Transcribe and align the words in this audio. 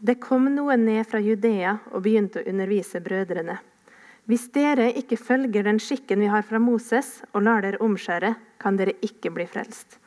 Det 0.00 0.14
kom 0.16 0.46
noen 0.54 0.86
ned 0.88 1.04
fra 1.04 1.18
Judea 1.20 1.74
og 1.92 2.06
begynte 2.06 2.40
å 2.40 2.46
undervise 2.48 3.02
brødrene. 3.04 3.58
Hvis 4.24 4.46
dere 4.54 4.86
ikke 4.96 5.18
følger 5.20 5.66
den 5.66 5.80
skikken 5.82 6.22
vi 6.24 6.30
har 6.32 6.46
fra 6.46 6.56
Moses, 6.62 7.18
og 7.34 7.44
lar 7.44 7.60
dere 7.66 7.80
omskjære, 7.84 8.30
kan 8.62 8.78
dere 8.80 8.94
ikke 9.04 9.32
bli 9.34 9.44
frelst. 9.50 9.98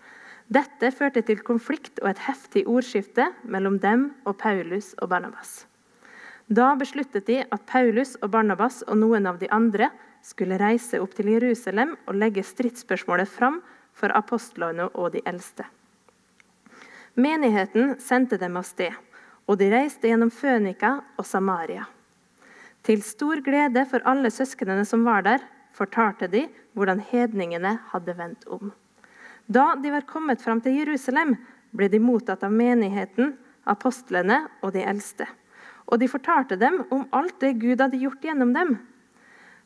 Dette 0.49 0.89
førte 0.97 1.21
til 1.27 1.43
konflikt 1.45 2.01
og 2.01 2.09
et 2.09 2.23
heftig 2.25 2.65
ordskifte 2.65 3.29
mellom 3.45 3.77
dem 3.85 4.09
og 4.25 4.39
Paulus 4.41 4.95
og 4.97 5.11
Barnabas. 5.13 5.67
Da 6.49 6.73
besluttet 6.79 7.29
de 7.29 7.43
at 7.45 7.69
Paulus 7.69 8.17
og 8.23 8.33
Barnabas 8.33 8.81
og 8.87 8.97
noen 8.97 9.29
av 9.29 9.37
de 9.37 9.51
andre 9.53 9.91
skulle 10.25 10.57
reise 10.57 10.97
opp 11.05 11.13
til 11.13 11.29
Jerusalem 11.35 11.93
og 12.07 12.17
legge 12.17 12.41
stridsspørsmålet 12.41 13.29
fram 13.29 13.61
for 13.93 14.09
apostlene 14.17 14.89
og 14.89 15.13
de 15.13 15.21
eldste. 15.29 15.69
Menigheten 17.13 17.99
sendte 18.01 18.41
dem 18.41 18.57
av 18.57 18.65
sted 18.65 18.97
og 19.47 19.59
de 19.59 19.69
reiste 19.73 20.07
gjennom 20.07 20.31
Fønika 20.31 20.95
og 21.17 21.27
Samaria. 21.27 21.85
Til 22.83 23.03
stor 23.03 23.39
glede 23.43 23.85
for 23.89 24.03
alle 24.07 24.31
søsknene 24.31 24.83
som 24.87 25.05
var 25.07 25.23
der, 25.27 25.43
fortalte 25.73 26.27
de 26.29 26.45
hvordan 26.75 27.01
hedningene 27.11 27.77
hadde 27.91 28.15
vendt 28.17 28.47
om. 28.51 28.71
Da 29.47 29.73
de 29.79 29.91
var 29.91 30.07
kommet 30.07 30.41
fram 30.41 30.61
til 30.63 30.77
Jerusalem, 30.79 31.35
ble 31.73 31.89
de 31.89 31.99
mottatt 31.99 32.43
av 32.45 32.53
menigheten, 32.53 33.33
apostlene 33.65 34.43
og 34.61 34.73
de 34.75 34.83
eldste. 34.85 35.27
Og 35.87 35.99
de 35.99 36.07
fortalte 36.11 36.57
dem 36.59 36.81
om 36.91 37.07
alt 37.11 37.39
det 37.43 37.57
Gud 37.59 37.81
hadde 37.81 37.99
gjort 37.99 38.23
gjennom 38.23 38.53
dem. 38.55 38.77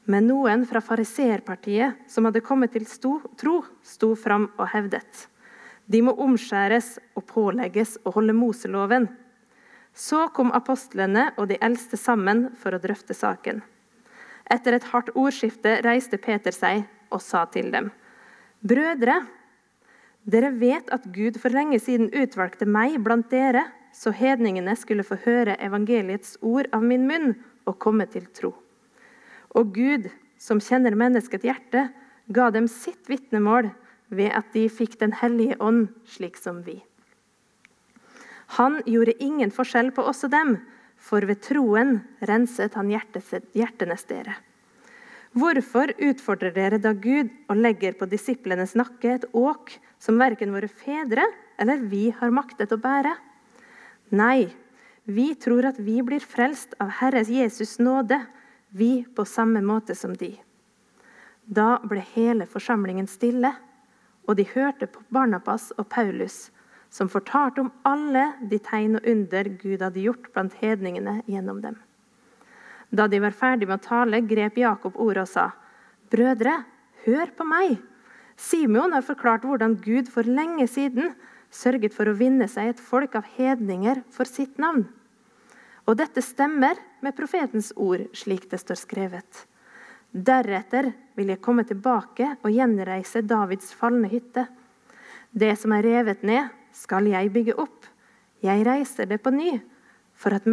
Men 0.07 0.29
noen 0.29 0.63
fra 0.65 0.81
fariseerpartiet 0.81 2.07
som 2.09 2.25
hadde 2.25 2.41
kommet 2.45 2.71
til 2.73 2.87
sto, 2.87 3.17
tro, 3.37 3.59
sto 3.83 4.13
fram 4.15 4.47
og 4.55 4.69
hevdet. 4.71 5.27
De 5.87 6.01
må 6.03 6.13
omskjæres 6.23 6.95
og 7.15 7.25
pålegges 7.27 7.97
å 8.07 8.13
holde 8.15 8.35
Moseloven. 8.35 9.07
Så 9.97 10.27
kom 10.37 10.51
apostlene 10.53 11.31
og 11.41 11.49
de 11.49 11.57
eldste 11.63 11.97
sammen 11.97 12.51
for 12.61 12.75
å 12.75 12.81
drøfte 12.81 13.15
saken. 13.17 13.63
Etter 14.47 14.77
et 14.77 14.85
hardt 14.91 15.09
ordskifte 15.17 15.79
reiste 15.83 16.19
Peter 16.21 16.53
seg 16.53 16.85
og 17.09 17.23
sa 17.23 17.45
til 17.49 17.71
dem.: 17.73 17.89
Brødre, 18.61 19.23
dere 20.23 20.51
vet 20.53 20.89
at 20.93 21.09
Gud 21.15 21.39
for 21.41 21.49
lenge 21.55 21.79
siden 21.81 22.11
utvalgte 22.13 22.67
meg 22.69 22.99
blant 23.03 23.29
dere, 23.31 23.65
så 23.91 24.13
hedningene 24.13 24.75
skulle 24.77 25.05
få 25.07 25.17
høre 25.25 25.57
evangeliets 25.63 26.37
ord 26.41 26.69
av 26.75 26.83
min 26.85 27.07
munn 27.09 27.33
og 27.65 27.79
komme 27.81 28.05
til 28.05 28.27
tro. 28.37 28.53
Og 29.57 29.73
Gud, 29.73 30.11
som 30.37 30.61
kjenner 30.61 30.95
menneskets 30.95 31.47
hjerte, 31.47 31.87
ga 32.29 32.49
dem 32.53 32.67
sitt 32.69 33.09
vitnemål 33.09 33.71
ved 34.13 34.31
at 34.35 34.51
de 34.53 34.67
fikk 34.69 34.99
Den 34.99 35.15
hellige 35.15 35.57
ånd, 35.59 35.87
slik 36.05 36.37
som 36.37 36.61
vi. 36.63 36.83
Han 38.55 38.81
gjorde 38.85 39.17
ingen 39.23 39.51
forskjell 39.51 39.91
på 39.91 40.05
oss 40.07 40.23
og 40.23 40.31
dem, 40.31 40.57
for 40.97 41.25
ved 41.27 41.41
troen 41.43 41.99
renset 42.25 42.77
han 42.79 42.89
hjertenes 42.91 44.07
dere. 44.09 44.37
Hvorfor 45.37 45.91
utfordrer 46.01 46.53
dere 46.55 46.79
da 46.81 46.93
Gud 46.97 47.29
og 47.51 47.59
legger 47.59 47.97
på 47.99 48.07
disiplenes 48.09 48.73
nakke 48.79 49.11
et 49.17 49.27
åk 49.35 49.75
som 50.01 50.17
verken 50.17 50.55
våre 50.55 50.69
fedre 50.71 51.25
eller 51.59 51.83
vi 51.91 52.07
har 52.15 52.33
maktet 52.33 52.71
å 52.73 52.79
bære? 52.81 53.13
Nei, 54.15 54.47
vi 55.03 55.33
tror 55.35 55.67
at 55.67 55.77
vi 55.83 55.99
blir 56.01 56.23
frelst 56.23 56.73
av 56.81 56.95
Herres 57.01 57.29
Jesus 57.29 57.77
nåde, 57.79 58.21
vi 58.69 59.05
på 59.15 59.25
samme 59.27 59.61
måte 59.61 59.95
som 59.95 60.15
de. 60.15 60.33
Da 61.45 61.77
ble 61.83 62.01
hele 62.15 62.47
forsamlingen 62.49 63.07
stille, 63.07 63.53
og 64.27 64.35
de 64.39 64.47
hørte 64.55 64.87
på 64.91 65.03
Barnabas 65.13 65.69
og 65.77 65.87
Paulus 65.91 66.47
som 66.97 67.09
fortalte 67.09 67.61
om 67.61 67.69
alle 67.85 68.31
de 68.49 68.57
tegn 68.63 68.97
og 68.97 69.05
under 69.11 69.51
Gud 69.61 69.83
hadde 69.85 70.01
gjort 70.01 70.31
blant 70.33 70.55
hedningene 70.57 71.19
gjennom 71.29 71.61
dem. 71.61 71.77
Da 72.89 73.05
de 73.11 73.19
var 73.21 73.35
ferdig 73.35 73.67
med 73.67 73.77
å 73.81 73.85
tale, 73.85 74.23
grep 74.25 74.57
Jakob 74.57 74.97
ordet 74.97 75.27
og 75.27 75.29
sa.: 75.29 75.47
Brødre, 76.09 76.63
hør 77.05 77.33
på 77.37 77.45
meg. 77.45 77.77
Simeon 78.37 78.95
har 78.95 79.05
forklart 79.05 79.45
hvordan 79.45 79.75
Gud 79.83 80.09
for 80.09 80.25
lenge 80.25 80.67
siden 80.71 81.13
sørget 81.53 81.93
for 81.93 82.09
å 82.09 82.15
vinne 82.17 82.47
seg 82.49 82.71
et 82.71 82.81
folk 82.83 83.15
av 83.19 83.27
hedninger 83.37 84.01
for 84.13 84.29
sitt 84.29 84.57
navn. 84.61 84.87
Og 85.87 85.97
dette 85.99 86.21
stemmer 86.23 86.79
med 87.01 87.15
profetens 87.15 87.71
ord, 87.75 88.07
slik 88.13 88.49
det 88.51 88.59
står 88.59 88.79
skrevet. 88.81 89.45
Deretter 90.11 90.91
vil 91.15 91.31
jeg 91.31 91.43
komme 91.43 91.63
tilbake 91.67 92.33
og 92.41 92.51
gjenreise 92.51 93.23
Davids 93.23 93.73
falne 93.75 94.09
hytte. 94.11 94.47
Det 95.31 95.53
som 95.59 95.73
er 95.75 95.85
revet 95.85 96.23
ned, 96.27 96.47
skal 96.77 97.09
jeg 97.09 97.33
bygge 97.33 97.57
opp. 97.57 97.87
Jeg 98.45 98.65
reiser 98.67 99.09
det 99.09 99.19
på 99.25 99.33
ny, 99.33 99.57
for 100.17 100.33
at, 100.37 100.45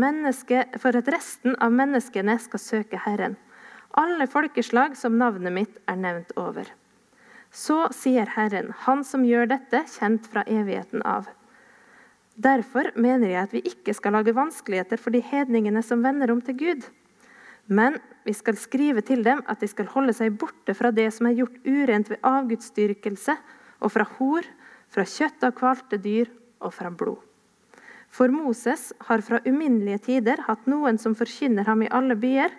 for 0.81 0.97
at 0.97 1.11
resten 1.13 1.57
av 1.61 1.73
menneskene 1.73 2.39
skal 2.41 2.63
søke 2.63 3.01
Herren. 3.05 3.37
Alle 3.95 4.27
folkeslag 4.27 4.97
som 4.99 5.19
navnet 5.21 5.55
mitt 5.55 5.77
er 5.89 6.01
nevnt 6.01 6.33
over. 6.41 6.67
Så 7.55 7.85
sier 7.95 8.27
Herren, 8.35 8.73
Han 8.89 9.05
som 9.07 9.25
gjør 9.25 9.47
dette, 9.53 9.85
kjent 9.95 10.27
fra 10.27 10.43
evigheten 10.51 11.05
av. 11.07 11.29
Derfor 12.35 12.91
mener 12.99 13.31
jeg 13.31 13.43
at 13.45 13.53
vi 13.55 13.63
ikke 13.71 13.95
skal 13.95 14.17
lage 14.17 14.35
vanskeligheter 14.35 14.99
for 14.99 15.15
de 15.15 15.21
hedningene 15.23 15.85
som 15.87 16.03
vender 16.03 16.33
om 16.35 16.41
til 16.43 16.57
Gud. 16.59 16.89
Men 17.71 18.01
vi 18.27 18.35
skal 18.35 18.59
skrive 18.59 19.05
til 19.07 19.23
dem 19.25 19.45
at 19.47 19.63
de 19.63 19.69
skal 19.71 19.87
holde 19.93 20.13
seg 20.17 20.35
borte 20.41 20.75
fra 20.75 20.91
det 20.91 21.07
som 21.15 21.29
er 21.31 21.39
gjort 21.39 21.63
urent 21.63 22.11
ved 22.11 22.27
avgudsdyrkelse, 22.27 23.37
og 23.85 23.93
fra 23.93 24.07
hor, 24.17 24.43
fra 24.95 25.05
kjøtt 25.09 25.43
av 25.43 25.55
kvalte 25.59 25.99
dyr 25.99 26.31
og 26.63 26.75
fra 26.77 26.91
blod. 26.95 27.19
For 28.15 28.31
Moses 28.31 28.93
har 29.09 29.25
fra 29.27 29.41
uminnelige 29.43 30.05
tider 30.07 30.45
hatt 30.47 30.69
noen 30.71 31.01
som 31.03 31.17
forkynner 31.19 31.67
ham 31.67 31.83
i 31.83 31.91
alle 31.91 32.15
byer, 32.15 32.53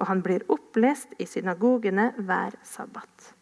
og 0.00 0.08
han 0.08 0.22
blir 0.24 0.46
opplest 0.48 1.12
i 1.20 1.26
synagogene 1.28 2.14
hver 2.16 2.56
sabbat. 2.64 3.32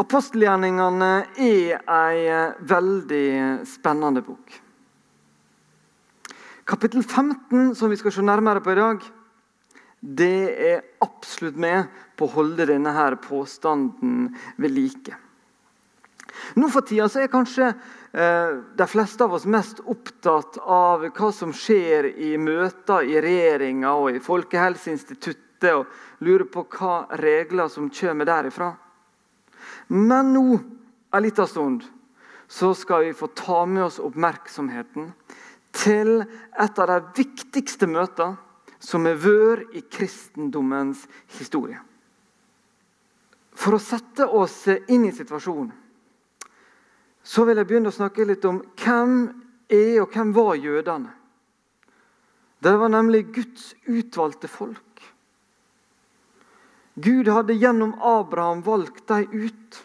Apostelgjerningene 0.00 1.10
er 1.40 1.82
ei 1.92 2.22
veldig 2.72 3.28
spennende 3.68 4.24
bok. 4.24 4.56
Kapittel 6.66 7.04
15, 7.04 7.76
som 7.78 7.92
vi 7.92 8.00
skal 8.00 8.16
se 8.16 8.24
nærmere 8.24 8.64
på 8.64 8.72
i 8.72 8.80
dag, 8.80 9.04
det 10.00 10.48
er 10.72 10.82
absolutt 11.04 11.60
med 11.60 11.92
på 12.16 12.26
å 12.26 12.34
holde 12.34 12.66
denne 12.68 12.92
her 12.96 13.16
påstanden 13.22 14.34
ved 14.56 14.74
like. 14.74 15.20
Nå 16.54 16.68
for 16.70 16.86
tida 16.86 17.08
er 17.18 17.30
kanskje 17.32 17.72
eh, 17.72 18.52
de 18.78 18.86
fleste 18.88 19.24
av 19.24 19.34
oss 19.34 19.46
mest 19.50 19.80
opptatt 19.84 20.58
av 20.62 21.08
hva 21.08 21.32
som 21.34 21.52
skjer 21.54 22.12
i 22.14 22.36
møter 22.38 23.08
i 23.08 23.18
regjeringa 23.22 23.94
og 23.98 24.14
i 24.14 24.22
Folkehelseinstituttet, 24.22 25.42
og 25.72 25.86
lurer 26.20 26.46
på 26.52 26.66
hva 26.76 27.06
regler 27.18 27.70
som 27.72 27.88
kommer 27.90 28.28
derifra. 28.28 28.74
Men 29.88 30.32
nå, 30.34 30.58
en 31.10 31.24
liten 31.24 31.48
stund, 31.48 31.86
så 32.46 32.74
skal 32.74 33.06
vi 33.08 33.16
få 33.16 33.30
ta 33.34 33.64
med 33.66 33.86
oss 33.88 33.98
oppmerksomheten 34.02 35.10
til 35.76 36.20
et 36.22 36.78
av 36.78 36.92
de 36.92 37.22
viktigste 37.22 37.88
møtene 37.90 38.36
som 38.78 39.08
har 39.08 39.16
vært 39.18 39.74
i 39.74 39.82
kristendommens 39.90 41.06
historie. 41.38 41.80
For 43.56 43.74
å 43.74 43.82
sette 43.82 44.28
oss 44.28 44.66
inn 44.68 45.08
i 45.08 45.14
situasjonen 45.16 45.72
så 47.26 47.42
vil 47.46 47.58
jeg 47.58 47.66
begynne 47.66 47.90
å 47.90 47.94
snakke 47.94 48.26
litt 48.28 48.44
om 48.46 48.60
hvem 48.78 49.16
er 49.66 49.96
og 50.04 50.14
hvem 50.14 50.30
var 50.36 50.54
jødene. 50.62 51.10
Det 52.62 52.72
var 52.78 52.90
nemlig 52.90 53.26
Guds 53.34 53.72
utvalgte 53.90 54.48
folk. 54.48 55.02
Gud 56.94 57.28
hadde 57.28 57.58
gjennom 57.58 57.92
Abraham 58.00 58.62
valgt 58.64 59.04
dem 59.10 59.26
ut. 59.34 59.82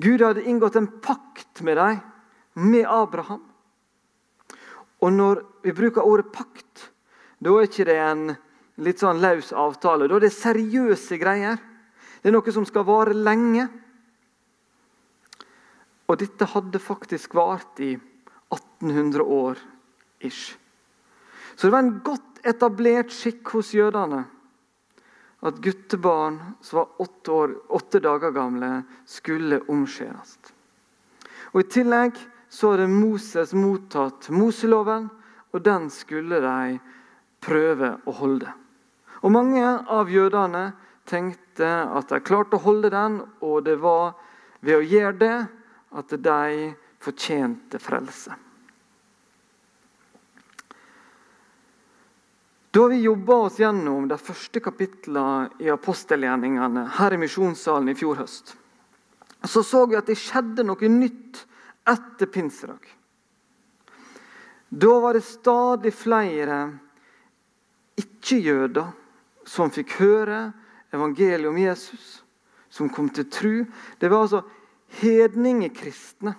Gud 0.00 0.22
hadde 0.22 0.44
inngått 0.46 0.76
en 0.78 0.86
pakt 1.02 1.64
med 1.66 1.80
dem, 1.80 1.98
med 2.54 2.86
Abraham. 2.86 3.42
Og 5.00 5.12
når 5.12 5.42
vi 5.64 5.74
bruker 5.74 6.06
ordet 6.06 6.30
pakt, 6.32 6.90
da 7.40 7.56
er 7.56 7.66
ikke 7.66 7.88
det 7.88 7.98
en 8.04 8.24
litt 8.84 9.00
sånn 9.00 9.20
løs 9.20 9.50
avtale. 9.56 10.06
Da 10.08 10.20
er 10.20 10.28
det 10.28 10.34
seriøse 10.36 11.18
greier. 11.20 11.56
Det 12.20 12.28
er 12.28 12.36
noe 12.36 12.52
som 12.52 12.66
skal 12.68 12.84
vare 12.86 13.16
lenge. 13.16 13.66
Og 16.10 16.18
dette 16.18 16.48
hadde 16.50 16.82
faktisk 16.82 17.36
vart 17.38 17.78
i 17.78 17.92
1800 17.94 19.22
år 19.22 19.60
ish. 20.26 20.56
Så 21.54 21.68
det 21.68 21.72
var 21.74 21.84
en 21.84 21.98
godt 22.02 22.40
etablert 22.50 23.14
skikk 23.14 23.54
hos 23.54 23.70
jødene 23.76 24.24
at 25.46 25.60
guttebarn 25.64 26.40
som 26.60 26.82
var 26.82 26.88
åtte, 27.00 27.32
år, 27.32 27.54
åtte 27.68 28.00
dager 28.04 28.34
gamle, 28.34 28.82
skulle 29.08 29.62
omskjæres. 29.72 30.34
Og 31.54 31.62
I 31.62 31.68
tillegg 31.72 32.18
så 32.50 32.74
hadde 32.74 32.90
Moses 32.90 33.54
mottatt 33.56 34.28
Moseloven, 34.34 35.08
og 35.50 35.62
den 35.64 35.88
skulle 35.90 36.42
de 36.42 36.80
prøve 37.40 37.94
å 38.04 38.16
holde. 38.20 38.52
Og 39.22 39.32
Mange 39.32 39.64
av 39.64 40.10
jødene 40.12 40.70
tenkte 41.08 41.70
at 41.88 42.12
de 42.12 42.20
klarte 42.24 42.58
å 42.58 42.64
holde 42.66 42.92
den, 42.92 43.20
og 43.40 43.64
det 43.64 43.78
var 43.80 44.12
ved 44.60 44.76
å 44.76 44.84
gjøre 44.84 45.16
det 45.20 45.38
at 45.90 46.14
de 46.22 46.70
fortjente 47.00 47.78
frelse. 47.78 48.34
Da 52.70 52.86
vi 52.86 53.00
jobba 53.02 53.34
oss 53.34 53.58
gjennom 53.58 54.06
de 54.08 54.18
første 54.20 54.60
kapitlene 54.62 55.48
i 55.58 55.70
apostelgjerningene 55.72 56.84
her 57.00 57.16
i 57.16 57.18
misjonssalen 57.18 57.90
i 57.90 57.96
fjor 57.98 58.20
høst, 58.22 58.54
så 59.42 59.62
så 59.66 59.86
vi 59.90 59.98
at 59.98 60.06
det 60.06 60.18
skjedde 60.20 60.62
noe 60.68 60.92
nytt 60.92 61.40
etter 61.88 62.30
pinsedag. 62.30 62.84
Da 64.70 64.92
var 65.02 65.18
det 65.18 65.26
stadig 65.26 65.90
flere 65.96 66.60
ikke-jøder 67.98 68.92
som 69.50 69.72
fikk 69.74 69.96
høre 69.98 70.52
evangeliet 70.94 71.48
om 71.50 71.58
Jesus, 71.58 72.20
som 72.70 72.90
kom 72.92 73.08
til 73.10 73.26
tru. 73.26 73.54
Det 73.98 74.10
var 74.12 74.28
altså 74.28 74.44
hedningekristne 74.98 76.34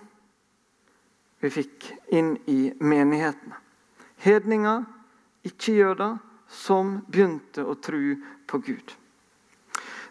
vi 1.42 1.50
fikk 1.50 1.88
inn 2.14 2.36
i 2.46 2.70
menighetene. 2.78 3.56
Hedninger, 4.22 4.84
ikke-jøder, 5.42 6.20
som 6.46 7.00
begynte 7.10 7.64
å 7.66 7.74
tro 7.82 8.12
på 8.46 8.60
Gud. 8.62 8.92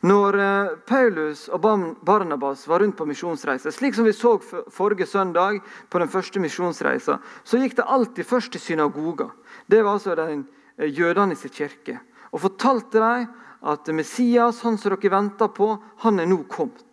Når 0.02 0.38
eh, 0.42 0.72
Paulus 0.90 1.46
og 1.54 1.62
Barnabas 2.04 2.66
var 2.68 2.82
rundt 2.82 2.98
på 2.98 3.06
misjonsreise, 3.08 3.72
slik 3.72 3.96
som 3.96 4.08
vi 4.10 4.16
så 4.18 4.34
forrige 4.74 5.06
søndag, 5.08 5.62
på 5.88 6.02
den 6.02 6.10
første 6.12 6.42
misjonsreisa, 6.42 7.20
så 7.22 7.62
gikk 7.62 7.78
det 7.78 7.88
alltid 7.88 8.28
først 8.28 8.52
til 8.56 8.66
synagoga. 8.66 9.30
Det 9.70 9.84
var 9.86 9.94
altså 9.96 10.18
den 10.18 10.44
jødene 10.90 11.38
sin 11.38 11.54
kirke. 11.54 12.00
Og 12.34 12.42
fortalte 12.50 13.00
dem 13.00 13.30
at 13.72 13.94
Messias, 13.94 14.64
han 14.66 14.80
som 14.82 14.96
dere 14.98 15.14
venta 15.14 15.48
på, 15.48 15.76
han 16.02 16.20
er 16.20 16.28
nå 16.28 16.42
kommet. 16.50 16.91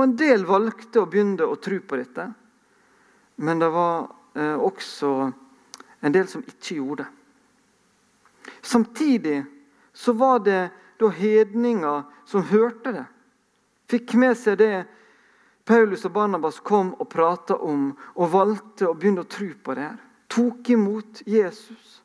Og 0.00 0.06
En 0.06 0.16
del 0.16 0.46
valgte 0.48 1.02
å 1.02 1.08
begynne 1.12 1.44
å 1.44 1.58
tro 1.60 1.76
på 1.84 1.98
dette, 2.00 2.24
men 3.44 3.60
det 3.60 3.68
var 3.68 4.06
eh, 4.32 4.56
også 4.56 5.10
en 6.00 6.14
del 6.14 6.24
som 6.28 6.40
ikke 6.40 6.78
gjorde 6.78 7.04
det. 7.04 7.10
Samtidig 8.64 9.42
så 9.92 10.14
var 10.16 10.40
det 10.40 10.70
da 10.96 11.10
hedninger 11.12 12.08
som 12.24 12.48
hørte 12.48 12.94
det, 12.96 13.04
fikk 13.92 14.16
med 14.16 14.40
seg 14.40 14.56
det 14.62 14.72
Paulus 15.68 16.08
og 16.08 16.16
Barnabas 16.16 16.62
kom 16.64 16.94
og 16.96 17.12
prata 17.12 17.60
om, 17.60 17.90
og 18.16 18.32
valgte 18.32 18.88
å 18.88 18.96
begynne 18.96 19.26
å 19.26 19.28
tro 19.28 19.52
på 19.52 19.76
det. 19.76 19.84
her. 19.92 20.00
Tok 20.32 20.72
imot 20.72 21.22
Jesus. 21.28 22.00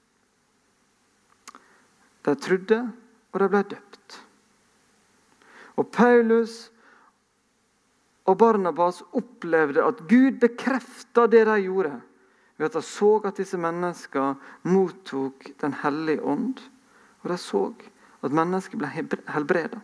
De 2.27 2.35
trodde, 2.35 2.83
og 3.31 3.39
de 3.39 3.49
ble 3.55 3.63
døpt. 3.71 4.19
Og 5.79 5.87
Paulus 5.95 6.65
og 8.25 8.37
Barnabas 8.41 9.03
opplevde 9.13 9.83
at 9.85 10.01
Gud 10.09 10.39
bekrefta 10.41 11.27
det 11.29 11.45
de 11.45 11.59
gjorde 11.67 11.93
ved 12.57 12.69
at 12.69 12.77
de 12.77 12.81
så 12.87 13.09
at 13.27 13.37
disse 13.37 13.57
menneskene 13.59 14.37
mottok 14.71 15.51
Den 15.61 15.73
hellige 15.83 16.23
ånd. 16.23 16.59
Og 17.21 17.29
de 17.29 17.37
så 17.37 17.73
at 18.23 18.31
mennesket 18.31 18.79
ble 18.79 18.89
helbreda. 19.33 19.81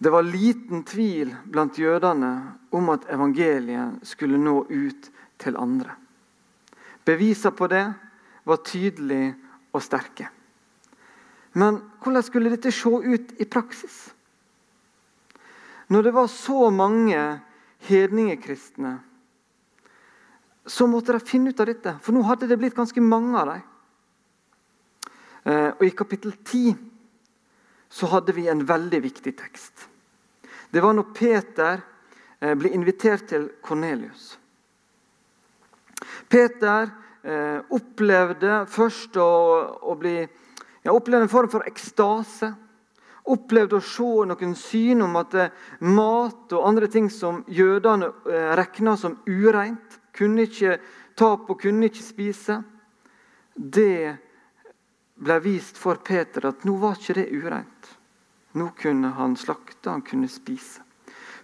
Det 0.00 0.10
var 0.10 0.24
liten 0.24 0.82
tvil 0.88 1.34
blant 1.44 1.78
jødene 1.78 2.30
om 2.72 2.88
at 2.88 3.04
evangeliet 3.12 4.00
skulle 4.08 4.38
nå 4.40 4.62
ut 4.70 5.10
til 5.38 5.58
andre. 5.60 5.92
Bevisene 7.04 7.52
på 7.52 7.68
det 7.68 7.84
var 8.48 8.64
tydelige 8.64 9.34
og 9.72 9.82
sterke. 9.82 10.30
Men 11.52 11.82
hvordan 12.00 12.22
skulle 12.22 12.50
dette 12.50 12.72
se 12.72 12.88
ut 12.88 13.34
i 13.38 13.44
praksis? 13.44 14.08
Når 15.90 16.06
det 16.06 16.12
var 16.14 16.28
så 16.30 16.70
mange 16.70 17.20
hedningekristne 17.88 18.98
så 20.66 20.86
måtte 20.86 21.16
de 21.16 21.26
finne 21.26 21.50
ut 21.50 21.60
av 21.60 21.66
dette, 21.66 21.96
for 22.04 22.14
nå 22.14 22.22
hadde 22.28 22.48
det 22.50 22.58
blitt 22.60 22.76
ganske 22.76 23.02
mange 23.02 23.34
av 23.40 23.48
dem. 23.50 23.62
Eh, 25.50 25.70
og 25.72 25.84
I 25.86 25.94
kapittel 25.96 26.34
10 26.36 26.76
så 27.90 28.10
hadde 28.12 28.34
vi 28.36 28.46
en 28.48 28.62
veldig 28.66 29.00
viktig 29.02 29.32
tekst. 29.38 29.88
Det 30.70 30.82
var 30.84 30.94
når 30.94 31.08
Peter 31.16 31.80
eh, 32.38 32.54
ble 32.54 32.70
invitert 32.76 33.26
til 33.32 33.48
Kornelius. 33.64 34.36
Peter 36.30 36.92
eh, 37.24 37.58
opplevde 37.74 38.62
først 38.70 39.18
å, 39.18 39.30
å 39.82 39.96
bli 39.98 40.18
ja, 40.20 40.92
opplevde 40.92 41.26
en 41.26 41.32
form 41.32 41.50
for 41.50 41.66
ekstase. 41.66 42.52
Opplevde 43.28 43.76
å 43.76 43.84
se 43.84 44.24
noen 44.30 44.54
syn 44.56 45.02
om 45.04 45.18
at 45.20 45.36
mat 45.84 46.54
og 46.56 46.66
andre 46.66 46.88
ting 46.88 47.10
som 47.12 47.42
jødene 47.48 48.08
regna 48.56 48.96
som 48.96 49.18
ureint, 49.28 50.00
kunne 50.16 50.48
ikke 50.48 50.78
ta 51.14 51.34
på, 51.36 51.54
kunne 51.60 51.90
ikke 51.90 52.02
spise. 52.04 52.60
Det 53.54 54.16
ble 55.20 55.40
vist 55.44 55.78
for 55.78 56.00
Peter 56.04 56.48
at 56.48 56.64
nå 56.64 56.78
var 56.80 56.96
ikke 56.96 57.18
det 57.20 57.28
ureint. 57.30 57.90
Nå 58.56 58.72
kunne 58.78 59.12
han 59.14 59.36
slakte, 59.38 59.90
han 59.92 60.02
kunne 60.02 60.28
spise. 60.32 60.82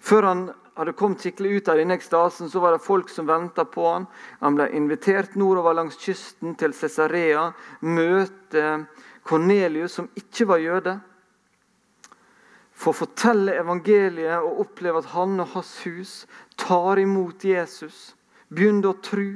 Før 0.00 0.26
han 0.30 0.46
hadde 0.76 0.94
kommet 0.96 1.22
skikkelig 1.22 1.60
ut 1.60 1.68
av 1.72 1.78
denne 1.80 1.96
ekstasen, 1.96 2.50
så 2.50 2.60
var 2.60 2.74
det 2.74 2.84
folk 2.84 3.08
som 3.12 3.28
venta 3.28 3.64
på 3.68 3.84
han. 3.88 4.06
Han 4.42 4.56
ble 4.58 4.68
invitert 4.76 5.36
nordover 5.38 5.76
langs 5.76 5.96
kysten 6.00 6.56
til 6.58 6.74
Cesarea, 6.76 7.48
møte 7.80 8.86
Kornelius, 9.26 9.96
som 9.96 10.10
ikke 10.18 10.48
var 10.50 10.62
jøde. 10.62 10.98
For 12.76 12.92
å 12.92 13.00
fortelle 13.00 13.56
evangeliet 13.56 14.44
og 14.44 14.60
oppleve 14.66 15.00
at 15.00 15.12
han 15.14 15.40
og 15.40 15.54
hans 15.54 15.72
hus 15.86 16.14
tar 16.60 17.00
imot 17.00 17.44
Jesus 17.48 18.12
begynner 18.52 18.92
å 18.92 19.00
tro, 19.02 19.30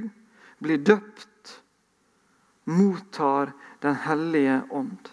blir 0.60 0.82
døpt, 0.84 1.56
mottar 2.68 3.54
Den 3.80 3.94
hellige 4.04 4.58
ånd. 4.76 5.06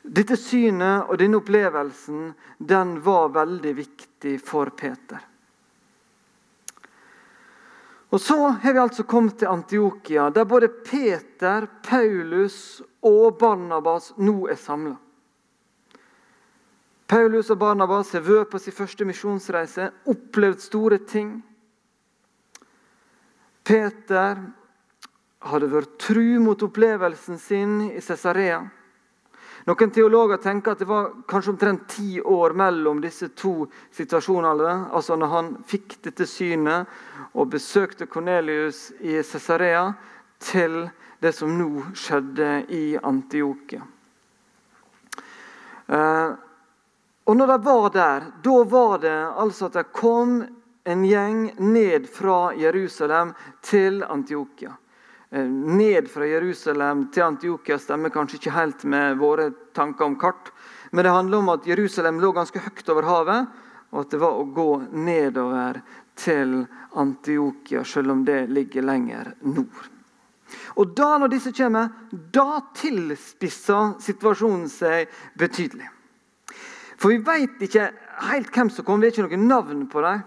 Dette 0.00 0.38
synet 0.40 1.10
og 1.10 1.18
denne 1.20 1.36
opplevelsen 1.36 2.30
den 2.56 2.94
var 3.04 3.28
veldig 3.34 3.74
viktig 3.76 4.38
for 4.40 4.70
Peter. 4.72 5.20
Og 8.08 8.20
Så 8.20 8.38
har 8.48 8.72
vi 8.72 8.80
altså 8.80 9.04
kommet 9.04 9.36
til 9.38 9.52
Antiokia, 9.52 10.30
der 10.30 10.48
både 10.48 10.68
Peter, 10.68 11.68
Paulus 11.84 12.80
og 13.04 13.36
Barnabas 13.36 14.14
nå 14.16 14.48
er 14.48 14.56
samla. 14.56 14.96
Paulus 17.08 17.48
og 17.48 17.60
Barnabas 17.62 18.12
har 18.12 18.24
vært 18.26 18.50
på 18.52 18.60
sin 18.60 18.74
første 18.76 19.06
misjonsreise, 19.08 19.86
opplevd 20.12 20.60
store 20.60 20.98
ting. 21.08 21.38
Peter 23.64 24.42
hadde 25.48 25.70
vært 25.72 25.94
tru 26.00 26.36
mot 26.44 26.62
opplevelsen 26.66 27.40
sin 27.40 27.78
i 27.88 28.02
Cesarea. 28.04 28.60
Noen 29.68 29.92
teologer 29.92 30.40
tenker 30.40 30.72
at 30.72 30.82
det 30.82 30.88
var 30.88 31.10
kanskje 31.28 31.52
omtrent 31.52 31.88
ti 31.92 32.20
år 32.20 32.54
mellom 32.56 33.00
disse 33.04 33.30
to 33.36 33.66
situasjonene. 33.96 34.74
Altså 34.92 35.16
når 35.16 35.32
han 35.32 35.50
fikk 35.68 35.98
dette 36.06 36.24
synet 36.28 36.88
og 37.34 37.50
besøkte 37.52 38.08
Kornelius 38.08 38.90
i 39.00 39.18
Cesarea, 39.24 39.90
til 40.38 40.84
det 41.18 41.32
som 41.34 41.50
nå 41.58 41.88
skjedde 41.98 42.50
i 42.70 42.82
Antiokia. 43.02 43.82
Eh, 45.88 46.36
og 47.28 47.36
når 47.36 47.50
de 47.52 47.56
var 47.64 47.90
der, 47.92 48.26
da 48.40 48.58
var 48.64 48.98
det 49.02 49.16
altså 49.36 49.68
at 49.68 49.76
det 49.76 49.90
kom 49.92 50.38
en 50.88 51.02
gjeng 51.04 51.42
ned 51.60 52.06
fra 52.08 52.54
Jerusalem 52.56 53.34
til 53.60 54.00
Antiokia. 54.00 54.72
Eh, 55.30 55.44
ned 55.44 56.08
fra 56.08 56.24
Jerusalem 56.24 57.10
til 57.12 57.26
Antiokia 57.26 57.76
stemmer 57.78 58.08
kanskje 58.14 58.38
ikke 58.38 58.54
helt 58.56 58.84
med 58.88 59.18
våre 59.20 59.50
tanker 59.76 60.08
om 60.08 60.16
kart. 60.16 60.48
Men 60.90 61.04
det 61.04 61.12
handler 61.12 61.42
om 61.42 61.52
at 61.52 61.68
Jerusalem 61.68 62.20
lå 62.20 62.32
ganske 62.32 62.64
høyt 62.64 62.88
over 62.88 63.10
havet, 63.10 63.52
og 63.92 64.00
at 64.00 64.16
det 64.16 64.22
var 64.24 64.40
å 64.40 64.48
gå 64.48 64.70
nedover 64.96 65.82
til 66.16 66.62
Antiokia, 66.96 67.84
selv 67.84 68.16
om 68.16 68.24
det 68.24 68.46
ligger 68.48 68.88
lenger 68.88 69.34
nord. 69.44 69.92
Og 70.80 70.96
da 70.96 71.12
når 71.20 71.34
disse 71.36 71.52
kommer, 71.52 71.92
da 72.32 72.64
tilspisser 72.72 73.98
situasjonen 74.00 74.68
seg 74.72 75.12
betydelig. 75.36 75.92
For 76.98 77.14
vi 77.14 77.22
vet 77.22 77.62
ikke 77.62 77.90
helt 78.28 78.50
hvem 78.54 78.70
som 78.74 78.86
kommer, 78.86 79.06
vi 79.06 79.14
har 79.22 79.28
ikke 79.28 79.38
noe 79.38 79.50
navn 79.50 79.86
på 79.90 80.02
dem. 80.02 80.24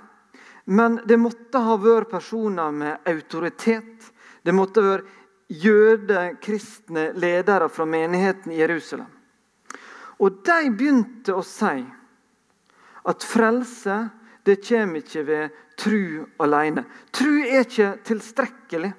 Men 0.72 1.00
det 1.08 1.18
måtte 1.20 1.60
ha 1.60 1.76
vært 1.82 2.12
personer 2.14 2.72
med 2.72 3.10
autoritet. 3.10 4.12
Det 4.44 4.56
måtte 4.56 4.84
ha 4.84 4.94
vært 4.94 5.18
jødekristne 5.52 7.10
ledere 7.20 7.68
fra 7.70 7.86
menigheten 7.86 8.54
i 8.54 8.62
Jerusalem. 8.62 9.10
Og 10.22 10.40
de 10.46 10.70
begynte 10.70 11.36
å 11.36 11.44
si 11.44 11.82
at 13.10 13.26
frelse 13.26 13.98
det 14.46 14.62
kommer 14.64 15.02
ikke 15.02 15.26
ved 15.28 15.60
tru 15.82 16.24
alene. 16.42 16.86
Tru 17.14 17.42
er 17.42 17.66
ikke 17.66 17.96
tilstrekkelig. 18.08 18.92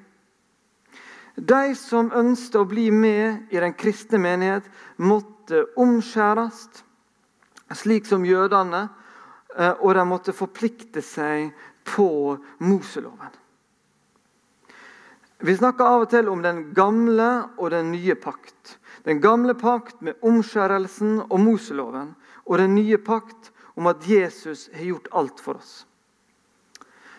De 1.37 1.75
som 1.79 2.11
ønsket 2.12 2.61
å 2.61 2.69
bli 2.69 2.91
med 2.93 3.55
i 3.55 3.61
den 3.62 3.73
kristne 3.79 4.21
menighet, 4.21 4.67
måtte 5.00 5.64
omskjæres, 5.81 6.67
slik 7.79 8.07
som 8.07 8.25
jødene 8.25 8.88
Eh, 9.57 9.75
og 9.81 9.95
de 9.95 10.05
måtte 10.09 10.33
forplikte 10.33 11.02
seg 11.05 11.52
på 11.85 12.37
Moseloven. 12.64 13.38
Vi 15.43 15.55
snakker 15.59 15.85
av 15.85 16.05
og 16.05 16.11
til 16.12 16.29
om 16.31 16.43
den 16.45 16.69
gamle 16.75 17.29
og 17.59 17.73
den 17.75 17.91
nye 17.93 18.14
pakt. 18.14 18.79
Den 19.02 19.19
gamle 19.21 19.57
pakt 19.59 19.99
med 20.00 20.21
omskjærelsen 20.23 21.25
og 21.26 21.41
Moseloven, 21.43 22.12
og 22.47 22.59
den 22.62 22.76
nye 22.76 22.99
pakt 23.02 23.50
om 23.75 23.88
at 23.91 24.07
Jesus 24.07 24.69
har 24.73 24.87
gjort 24.87 25.11
alt 25.11 25.43
for 25.43 25.59
oss. 25.59 25.73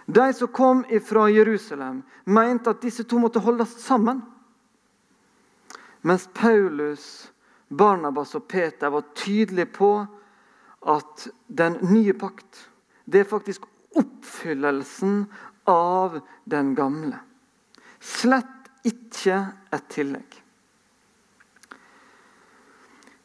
De 0.05 0.25
som 0.35 0.47
kom 0.51 0.83
fra 1.03 1.27
Jerusalem, 1.31 2.01
mente 2.25 2.71
at 2.71 2.81
disse 2.83 3.03
to 3.03 3.19
måtte 3.19 3.43
holdes 3.43 3.75
sammen. 3.83 4.21
Mens 6.03 6.27
Paulus, 6.33 7.31
Barnabas 7.67 8.35
og 8.35 8.47
Peter 8.47 8.91
var 8.91 9.11
tydelige 9.15 9.71
på 9.75 9.93
at 10.89 11.27
den 11.47 11.77
nye 11.89 12.13
pakt 12.17 12.67
det 13.05 13.23
er 13.23 13.29
faktisk 13.29 13.65
oppfyllelsen 13.99 15.25
av 15.69 16.19
den 16.49 16.71
gamle. 16.75 17.19
Slett 17.99 18.71
ikke 18.87 19.37
et 19.71 19.89
tillegg. 19.91 20.39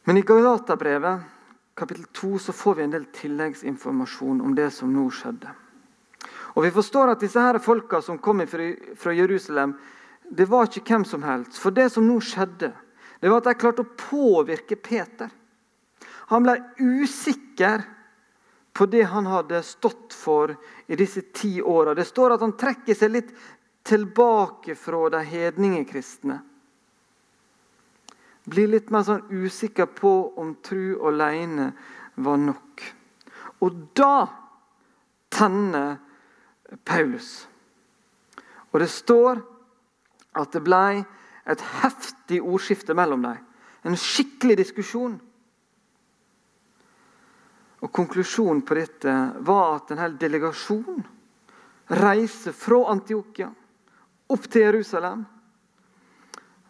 Men 0.07 0.19
i 0.19 0.25
Galaterbrevet 0.25 1.27
kapittel 1.79 2.05
2 2.17 2.39
så 2.39 2.53
får 2.53 2.75
vi 2.75 2.83
en 2.83 2.93
del 2.95 3.07
tilleggsinformasjon 3.15 4.41
om 4.41 4.55
det 4.55 4.69
som 4.75 4.91
nå 4.93 5.07
skjedde. 5.13 5.51
Og 6.57 6.63
Vi 6.65 6.71
forstår 6.75 7.13
at 7.13 7.23
disse 7.23 7.39
her 7.39 7.59
folka 7.63 8.01
som 8.01 8.17
kom 8.17 8.41
fra 8.47 9.13
Jerusalem, 9.13 9.77
det 10.29 10.49
var 10.49 10.67
ikke 10.67 10.83
hvem 10.91 11.05
som 11.05 11.23
helst. 11.23 11.57
For 11.57 11.71
det 11.71 11.89
som 11.93 12.07
nå 12.07 12.19
skjedde, 12.19 12.73
det 13.19 13.29
var 13.29 13.39
at 13.39 13.47
de 13.47 13.53
klarte 13.59 13.85
å 13.85 13.93
påvirke 13.95 14.75
Peter. 14.75 15.29
Han 16.29 16.45
ble 16.45 16.57
usikker 16.77 17.83
på 18.73 18.85
det 18.85 19.03
han 19.11 19.25
hadde 19.25 19.63
stått 19.65 20.13
for 20.13 20.53
i 20.87 20.95
disse 20.95 21.21
ti 21.33 21.57
åra. 21.61 21.95
Det 21.97 22.05
står 22.05 22.35
at 22.35 22.43
han 22.45 22.57
trekker 22.57 22.95
seg 22.95 23.11
litt 23.11 23.31
tilbake 23.87 24.75
fra 24.77 25.09
de 25.09 25.23
hedningekristne. 25.25 26.37
Blir 28.49 28.69
litt 28.69 28.91
mer 28.93 29.05
sånn 29.05 29.25
usikker 29.29 29.89
på 29.97 30.13
om 30.39 30.53
tru 30.65 30.99
alene 31.09 31.71
var 32.21 32.37
nok. 32.41 32.85
Og 33.65 33.81
da 33.97 34.27
tenner 35.33 35.97
Paulus. 36.85 37.47
Og 38.71 38.79
det 38.83 38.89
står 38.93 39.41
at 40.39 40.53
det 40.53 40.61
ble 40.65 41.01
et 41.49 41.65
heftig 41.81 42.39
ordskifte 42.41 42.93
mellom 42.97 43.25
dem. 43.25 43.41
En 43.83 43.97
skikkelig 43.97 44.59
diskusjon. 44.61 45.17
Og 47.79 47.91
Konklusjonen 47.91 48.61
på 48.67 48.75
dette 48.75 49.15
var 49.45 49.75
at 49.77 49.91
en 49.91 50.01
hel 50.03 50.17
delegasjon 50.19 51.03
reiser 51.99 52.53
fra 52.53 52.83
Antiokia 52.91 53.49
opp 54.29 54.47
til 54.51 54.67
Jerusalem. 54.67 55.23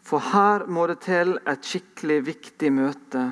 For 0.05 0.23
her 0.31 0.65
må 0.71 0.85
det 0.89 1.01
til 1.05 1.35
et 1.49 1.65
skikkelig 1.65 2.19
viktig 2.25 2.71
møte 2.73 3.23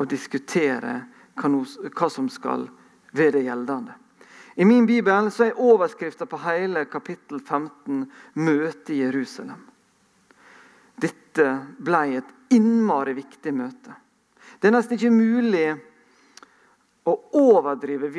å 0.00 0.06
diskutere 0.08 0.96
hva 1.36 2.08
som 2.10 2.28
skal 2.32 2.66
være 3.12 3.38
det 3.38 3.44
gjeldende. 3.46 3.94
I 4.54 4.64
min 4.68 4.84
bibel 4.86 5.30
er 5.30 5.60
overskrifta 5.60 6.26
på 6.28 6.40
hele 6.44 6.84
kapittel 6.84 7.40
15 7.40 8.10
'Møte 8.34 8.92
i 8.92 9.00
Jerusalem'. 9.00 9.64
Dette 11.00 11.46
ble 11.78 12.16
et 12.18 12.34
innmari 12.52 13.14
viktig 13.16 13.54
møte. 13.54 13.94
Det 14.60 14.68
er 14.68 14.76
nesten 14.76 14.98
ikke 14.98 15.10
mulig 15.10 15.80
å 17.04 17.14
overdrive 17.34 18.10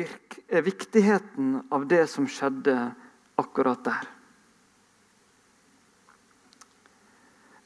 viktigheten 0.64 1.56
av 1.72 1.86
det 1.88 2.04
som 2.10 2.26
skjedde 2.28 2.76
akkurat 3.40 3.84
der. 3.84 4.10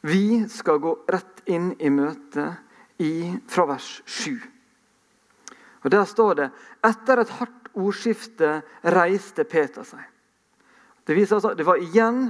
Vi 0.00 0.46
skal 0.48 0.78
gå 0.78 0.94
rett 1.10 1.42
inn 1.50 1.72
i 1.78 1.90
møtet 1.90 2.64
fra 3.50 3.66
vers 3.66 3.88
7. 4.06 4.38
Og 5.84 5.90
Der 5.90 6.04
står 6.04 6.34
det 6.34 6.48
etter 6.86 7.22
et 7.22 7.34
hardt 7.38 7.68
ordskifte 7.78 8.60
reiste 8.82 9.44
Peter 9.44 9.86
seg. 9.86 10.02
Det 11.06 11.16
viser 11.16 11.38
altså, 11.38 11.54
det 11.54 11.66
var 11.66 11.80
igjen 11.80 12.28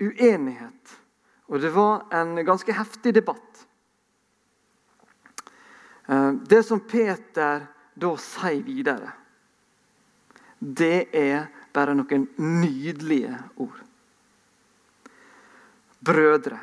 uenighet, 0.00 0.96
og 1.48 1.60
det 1.62 1.70
var 1.74 2.06
en 2.14 2.34
ganske 2.44 2.72
heftig 2.74 3.14
debatt. 3.14 3.66
Eh, 6.08 6.32
det 6.50 6.62
som 6.66 6.80
Peter 6.80 7.66
da 8.00 8.14
sier 8.20 8.62
videre, 8.64 9.12
det 10.60 11.08
er 11.16 11.48
bare 11.72 11.94
noen 11.96 12.26
nydelige 12.36 13.36
ord. 13.60 13.78
Brødre. 16.00 16.58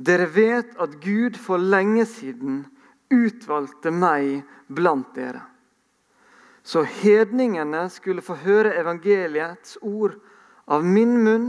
Dere 0.00 0.26
vet 0.32 0.76
at 0.80 0.96
Gud 1.02 1.36
for 1.38 1.60
lenge 1.60 2.06
siden 2.08 2.62
utvalgte 3.10 3.92
meg 3.92 4.42
blant 4.70 5.10
dere. 5.14 5.42
Så 6.62 6.84
hedningene 6.84 7.86
skulle 7.90 8.22
få 8.22 8.36
høre 8.44 8.76
evangeliets 8.78 9.78
ord 9.82 10.16
av 10.70 10.84
min 10.86 11.16
munn 11.24 11.48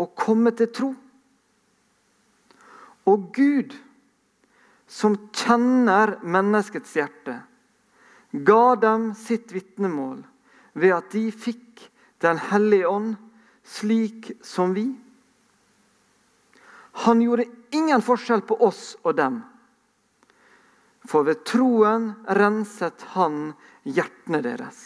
og 0.00 0.14
komme 0.18 0.52
til 0.56 0.70
tro. 0.74 0.90
Og 3.08 3.30
Gud, 3.34 3.74
som 4.90 5.16
kjenner 5.32 6.18
menneskets 6.22 6.92
hjerte, 6.98 7.40
ga 8.30 8.76
dem 8.76 9.14
sitt 9.14 9.52
vitnemål 9.52 10.22
ved 10.72 10.94
at 10.94 11.10
de 11.14 11.30
fikk 11.34 11.88
Den 12.20 12.36
hellige 12.36 12.84
ånd 12.84 13.14
slik 13.64 14.26
som 14.44 14.74
vi. 14.76 14.82
Han 17.06 17.22
gjorde 17.24 17.46
ingen 17.72 18.02
forskjell 18.04 18.42
på 18.44 18.58
oss 18.60 18.82
og 19.00 19.14
dem. 19.16 19.38
For 21.08 21.24
ved 21.24 21.40
troen 21.48 22.10
renset 22.36 23.06
han 23.14 23.54
hjertene 23.88 24.42
deres. 24.44 24.82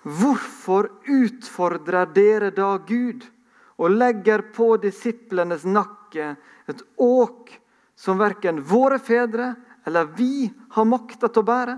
Hvorfor 0.00 0.88
utfordrer 1.04 2.08
dere 2.16 2.48
da 2.56 2.76
Gud 2.88 3.28
og 3.76 3.98
legger 3.98 4.46
på 4.56 4.78
disiplenes 4.80 5.68
nakke 5.68 6.32
et 6.70 6.82
åk 6.96 7.52
som 8.00 8.16
verken 8.16 8.64
våre 8.64 8.96
fedre 9.02 9.52
eller 9.86 10.08
vi 10.18 10.50
har 10.74 10.88
makta 10.88 11.30
til 11.30 11.44
å 11.44 11.46
bære? 11.46 11.76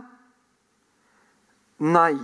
Nei. 1.85 2.17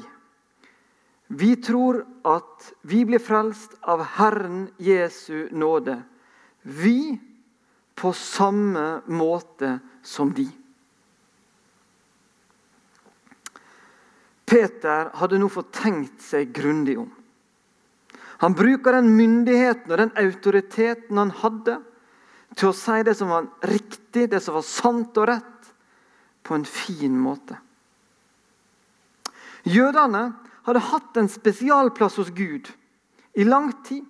Vi 1.28 1.54
tror 1.62 2.00
at 2.26 2.72
vi 2.88 3.04
blir 3.04 3.22
frelst 3.22 3.76
av 3.80 4.02
Herren 4.16 4.66
Jesu 4.80 5.48
nåde. 5.52 5.98
Vi 6.62 7.14
på 7.94 8.12
samme 8.16 9.02
måte 9.06 9.78
som 10.02 10.32
de. 10.34 10.46
Peter 14.44 15.10
hadde 15.16 15.40
nå 15.40 15.48
fått 15.52 15.72
tenkt 15.76 16.24
seg 16.24 16.52
grundig 16.54 16.98
om. 17.00 17.10
Han 18.44 18.56
bruker 18.56 18.96
den 18.96 19.14
myndigheten 19.16 19.92
og 19.92 20.00
den 20.00 20.16
autoriteten 20.20 21.20
han 21.20 21.32
hadde, 21.42 21.78
til 22.54 22.70
å 22.70 22.76
si 22.76 23.00
det 23.06 23.16
som 23.18 23.32
var 23.32 23.48
riktig, 23.66 24.28
det 24.30 24.40
som 24.44 24.58
var 24.58 24.66
sant 24.66 25.16
og 25.18 25.28
rett, 25.30 25.53
på 26.44 26.54
en 26.54 26.64
fin 26.68 27.16
måte. 27.18 27.56
Jødene 29.64 30.26
hadde 30.66 30.82
hatt 30.90 31.16
en 31.16 31.30
spesialplass 31.32 32.18
hos 32.20 32.32
Gud 32.36 32.68
i 33.34 33.46
lang 33.48 33.72
tid. 33.84 34.04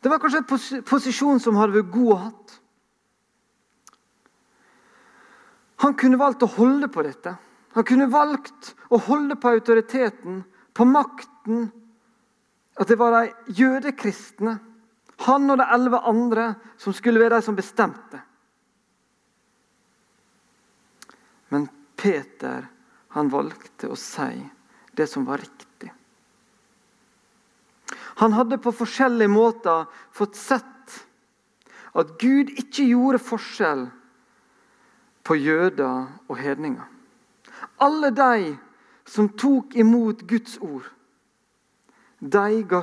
Det 0.00 0.10
var 0.10 0.22
kanskje 0.22 0.44
en 0.44 0.84
posisjon 0.86 1.42
som 1.42 1.58
hadde 1.58 1.80
vært 1.80 1.90
god 1.94 2.12
å 2.14 2.20
hatt. 2.22 2.54
Han 5.82 5.94
kunne 5.98 6.18
valgt 6.18 6.42
å 6.46 6.50
holde 6.50 6.88
på 6.90 7.02
dette. 7.06 7.34
Han 7.74 7.86
kunne 7.86 8.08
valgt 8.10 8.72
å 8.90 8.98
holde 9.02 9.36
på 9.38 9.50
autoriteten, 9.54 10.40
på 10.74 10.86
makten. 10.86 11.68
At 12.78 12.90
det 12.90 12.98
var 12.98 13.14
de 13.14 13.54
jødekristne, 13.58 14.58
han 15.26 15.50
og 15.50 15.58
de 15.58 15.66
elleve 15.74 16.00
andre, 16.06 16.52
som 16.78 16.94
skulle 16.94 17.20
være 17.22 17.38
de 17.38 17.46
som 17.46 17.58
bestemte. 17.58 18.22
Men 21.48 21.68
Peter 21.96 22.66
han 23.16 23.30
valgte 23.32 23.88
å 23.88 23.96
si 23.98 24.32
det 24.92 25.06
som 25.06 25.24
var 25.24 25.40
riktig. 25.42 25.92
Han 28.18 28.34
hadde 28.34 28.58
på 28.58 28.74
forskjellige 28.74 29.30
måter 29.30 29.86
fått 30.12 30.36
sett 30.36 30.98
at 31.98 32.14
Gud 32.20 32.50
ikke 32.50 32.86
gjorde 32.90 33.20
forskjell 33.22 33.84
på 35.26 35.36
jøder 35.38 36.08
og 36.28 36.38
hedninger. 36.38 36.86
Alle 37.82 38.10
de 38.14 38.56
som 39.08 39.30
tok 39.38 39.76
imot 39.78 40.24
Guds 40.28 40.58
ord, 40.60 40.86
de 42.18 42.62
ga, 42.68 42.82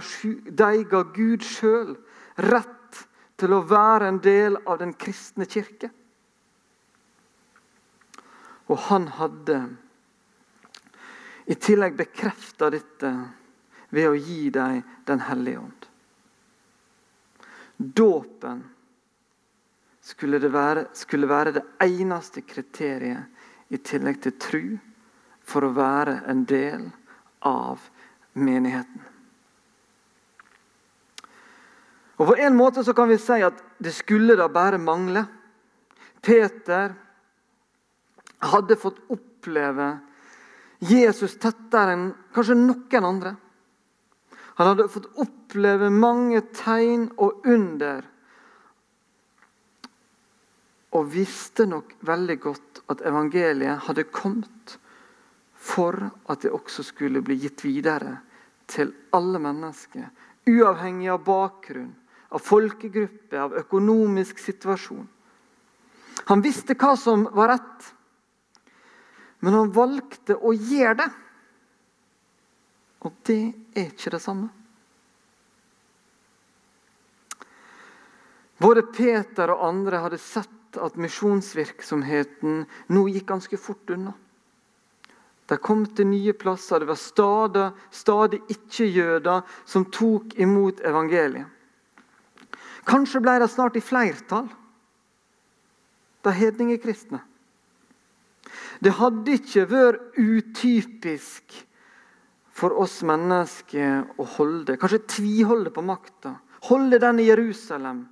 de 0.62 0.72
ga 0.88 1.04
Gud 1.16 1.44
sjøl 1.44 1.96
rett 2.40 3.02
til 3.36 3.56
å 3.56 3.64
være 3.68 4.08
en 4.08 4.22
del 4.24 4.56
av 4.64 4.80
den 4.80 4.94
kristne 4.96 5.48
kirke. 5.50 5.92
Og 8.68 8.80
han 8.90 9.08
hadde 9.20 9.60
i 11.46 11.56
tillegg 11.56 11.98
bekrefta 11.98 12.72
dette 12.74 13.12
ved 13.94 14.10
å 14.10 14.16
gi 14.18 14.50
dem 14.50 14.82
Den 15.06 15.22
hellige 15.22 15.60
ånd. 15.62 15.86
Dåpen 17.78 18.64
skulle, 20.02 20.40
skulle 20.94 21.28
være 21.30 21.52
det 21.60 21.66
eneste 21.86 22.42
kriteriet 22.42 23.70
i 23.70 23.78
tillegg 23.78 24.22
til 24.24 24.38
tru 24.42 24.64
for 25.46 25.68
å 25.68 25.76
være 25.76 26.24
en 26.32 26.46
del 26.50 26.88
av 27.46 27.84
menigheten. 28.34 29.04
Og 32.16 32.28
På 32.32 32.36
en 32.40 32.56
måte 32.56 32.84
så 32.84 32.94
kan 32.96 33.10
vi 33.12 33.18
si 33.20 33.42
at 33.44 33.58
det 33.78 33.92
skulle 33.94 34.38
da 34.40 34.48
bare 34.50 34.80
mangle. 34.80 35.26
Peter 36.22 36.96
hadde 38.52 38.78
fått 38.80 39.02
oppleve 39.14 39.94
Jesus 40.86 41.38
tettere 41.42 41.96
enn 41.96 42.10
kanskje 42.36 42.58
noen 42.60 43.08
andre. 43.08 43.36
Han 44.56 44.72
hadde 44.72 44.90
fått 44.92 45.08
oppleve 45.20 45.90
mange 45.92 46.42
tegn 46.56 47.10
og 47.20 47.48
under. 47.48 48.06
Og 50.96 51.10
visste 51.12 51.66
nok 51.68 51.96
veldig 52.08 52.38
godt 52.44 52.84
at 52.92 53.04
evangeliet 53.08 53.88
hadde 53.88 54.08
kommet 54.12 54.78
for 55.66 55.98
at 56.30 56.46
det 56.46 56.54
også 56.54 56.86
skulle 56.86 57.24
bli 57.26 57.40
gitt 57.42 57.66
videre 57.66 58.20
til 58.70 58.94
alle 59.16 59.42
mennesker, 59.42 60.06
uavhengig 60.48 61.10
av 61.12 61.24
bakgrunn, 61.26 61.92
av 62.30 62.42
folkegruppe, 62.44 63.38
av 63.40 63.56
økonomisk 63.60 64.40
situasjon. 64.42 65.06
Han 66.30 66.42
visste 66.42 66.78
hva 66.80 66.96
som 66.98 67.28
var 67.36 67.54
rett, 67.54 67.92
men 69.46 69.54
han 69.54 69.70
valgte 69.70 70.34
å 70.42 70.56
gjøre 70.58 70.98
det. 71.04 71.10
Og 73.06 73.18
det 73.30 73.42
er 73.78 73.92
ikke 73.92 74.16
det 74.16 74.22
samme. 74.24 74.48
Både 78.58 78.82
Peter 78.90 79.52
og 79.54 79.62
andre 79.68 80.00
hadde 80.02 80.18
sett 80.18 80.80
at 80.82 80.98
misjonsvirksomheten 80.98 82.64
nå 82.96 83.04
gikk 83.12 83.28
ganske 83.30 83.60
fort 83.62 83.94
unna. 83.94 84.16
De 85.46 85.60
kom 85.62 85.84
til 85.94 86.10
nye 86.10 86.34
plasser. 86.34 86.82
Det 86.82 86.90
var 86.90 86.98
stadig, 86.98 87.68
stadig 87.94 88.42
ikke-jøder 88.50 89.46
som 89.62 89.86
tok 89.94 90.34
imot 90.42 90.82
evangeliet. 90.82 91.52
Kanskje 92.90 93.22
ble 93.22 93.38
det 93.42 93.52
snart 93.54 93.78
i 93.78 93.86
flertall, 93.86 94.50
de 96.26 96.34
hedningekristne. 96.34 97.22
Det 98.80 98.96
hadde 99.00 99.38
ikke 99.38 99.66
vært 99.70 100.18
utypisk 100.20 101.56
for 102.56 102.76
oss 102.80 103.02
mennesker 103.04 104.20
å 104.20 104.26
holde, 104.38 104.78
kanskje 104.80 105.04
tviholde 105.18 105.74
på 105.76 105.84
makta. 105.84 106.38
Holde 106.70 107.00
den 107.04 107.20
i 107.20 107.28
Jerusalem. 107.28 108.06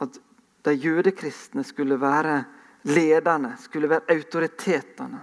At 0.00 0.16
de 0.64 0.72
jødekristne 0.76 1.64
skulle 1.64 1.98
være 2.00 2.38
lederne, 2.88 3.52
skulle 3.60 3.90
være 3.90 4.16
autoritetene. 4.16 5.20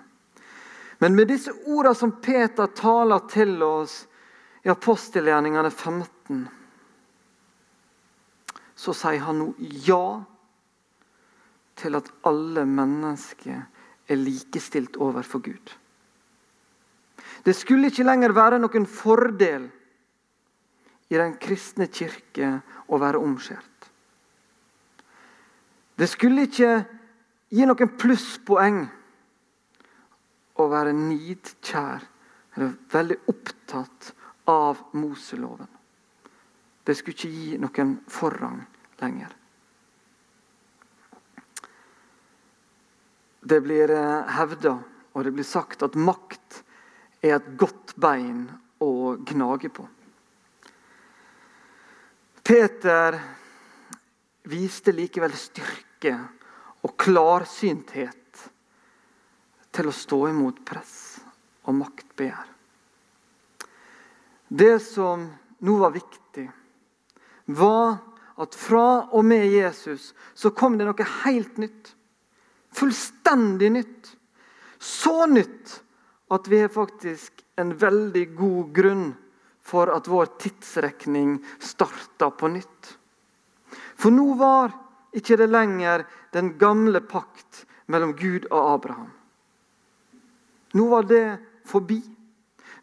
Men 1.02 1.18
med 1.18 1.30
disse 1.30 1.54
ordene 1.66 1.98
som 1.98 2.14
Peter 2.22 2.70
taler 2.78 3.26
til 3.30 3.58
oss 3.66 4.00
i 4.66 4.70
apostelgjerningene 4.74 5.70
15 5.72 6.46
så 8.78 8.94
sier 8.94 9.24
han 9.26 9.40
nå 9.42 9.48
ja 9.88 10.20
til 11.78 11.98
at 11.98 12.10
alle 12.28 12.66
mennesker 12.66 13.62
er 14.08 14.20
likestilt 14.20 14.98
overfor 14.98 15.44
Gud. 15.46 15.74
Det 17.46 17.56
skulle 17.56 17.92
ikke 17.92 18.06
lenger 18.08 18.34
være 18.36 18.60
noen 18.60 18.88
fordel 18.90 19.68
i 21.08 21.16
den 21.16 21.38
kristne 21.40 21.88
kirke 21.88 22.58
å 22.92 23.00
være 23.00 23.22
omskjært. 23.24 23.90
Det 25.98 26.10
skulle 26.10 26.46
ikke 26.48 26.72
gi 27.54 27.66
noen 27.66 27.94
plusspoeng 27.98 28.84
å 30.58 30.68
være 30.70 30.94
nidkjær 30.98 32.06
eller 32.58 32.76
veldig 32.92 33.18
opptatt 33.32 34.12
av 34.50 34.82
Moseloven. 34.98 35.70
Det 36.84 36.96
skulle 36.96 37.16
ikke 37.18 37.34
gi 37.34 37.58
noen 37.62 37.98
forrang 38.12 38.62
lenger. 39.02 39.34
Det 43.48 43.60
blir 43.64 43.92
eh, 43.96 44.38
hevda 44.38 44.74
og 45.18 45.24
det 45.24 45.32
blir 45.34 45.48
sagt 45.48 45.86
at 45.86 45.96
makt 45.96 46.62
er 47.24 47.38
et 47.38 47.48
godt 47.60 47.96
bein 47.98 48.44
å 48.84 49.16
gnage 49.26 49.72
på. 49.74 49.86
Peter 52.48 53.18
viste 54.48 54.94
likevel 54.96 55.34
styrke 55.36 56.14
og 56.86 56.94
klarsynthet 57.02 58.44
til 59.76 59.90
å 59.90 59.96
stå 59.96 60.22
imot 60.30 60.62
press 60.68 60.96
og 61.68 61.76
maktbegjær. 61.80 62.54
Det 64.48 64.78
som 64.84 65.26
nå 65.60 65.82
var 65.82 65.92
viktig, 65.98 66.46
var 67.58 67.98
at 68.38 68.56
fra 68.56 69.10
og 69.12 69.26
med 69.26 69.50
Jesus 69.50 70.14
så 70.38 70.54
kom 70.56 70.78
det 70.78 70.88
noe 70.88 71.12
helt 71.26 71.58
nytt. 71.60 71.97
Fullstendig 72.78 73.72
nytt. 73.74 74.14
Så 74.78 75.26
nytt 75.26 75.80
at 76.30 76.48
vi 76.48 76.62
har 76.62 76.70
faktisk 76.74 77.42
en 77.58 77.74
veldig 77.78 78.26
god 78.38 78.74
grunn 78.76 79.08
for 79.68 79.90
at 79.92 80.08
vår 80.08 80.30
tidsrekning 80.40 81.40
starta 81.60 82.30
på 82.30 82.52
nytt. 82.54 82.92
For 83.98 84.14
nå 84.14 84.36
var 84.40 84.76
ikke 85.18 85.40
det 85.40 85.50
lenger 85.50 86.06
den 86.36 86.54
gamle 86.62 87.02
pakt 87.02 87.66
mellom 87.90 88.14
Gud 88.20 88.46
og 88.52 88.76
Abraham. 88.76 89.10
Nå 90.78 90.88
var 90.92 91.08
det 91.10 91.26
forbi. 91.66 92.00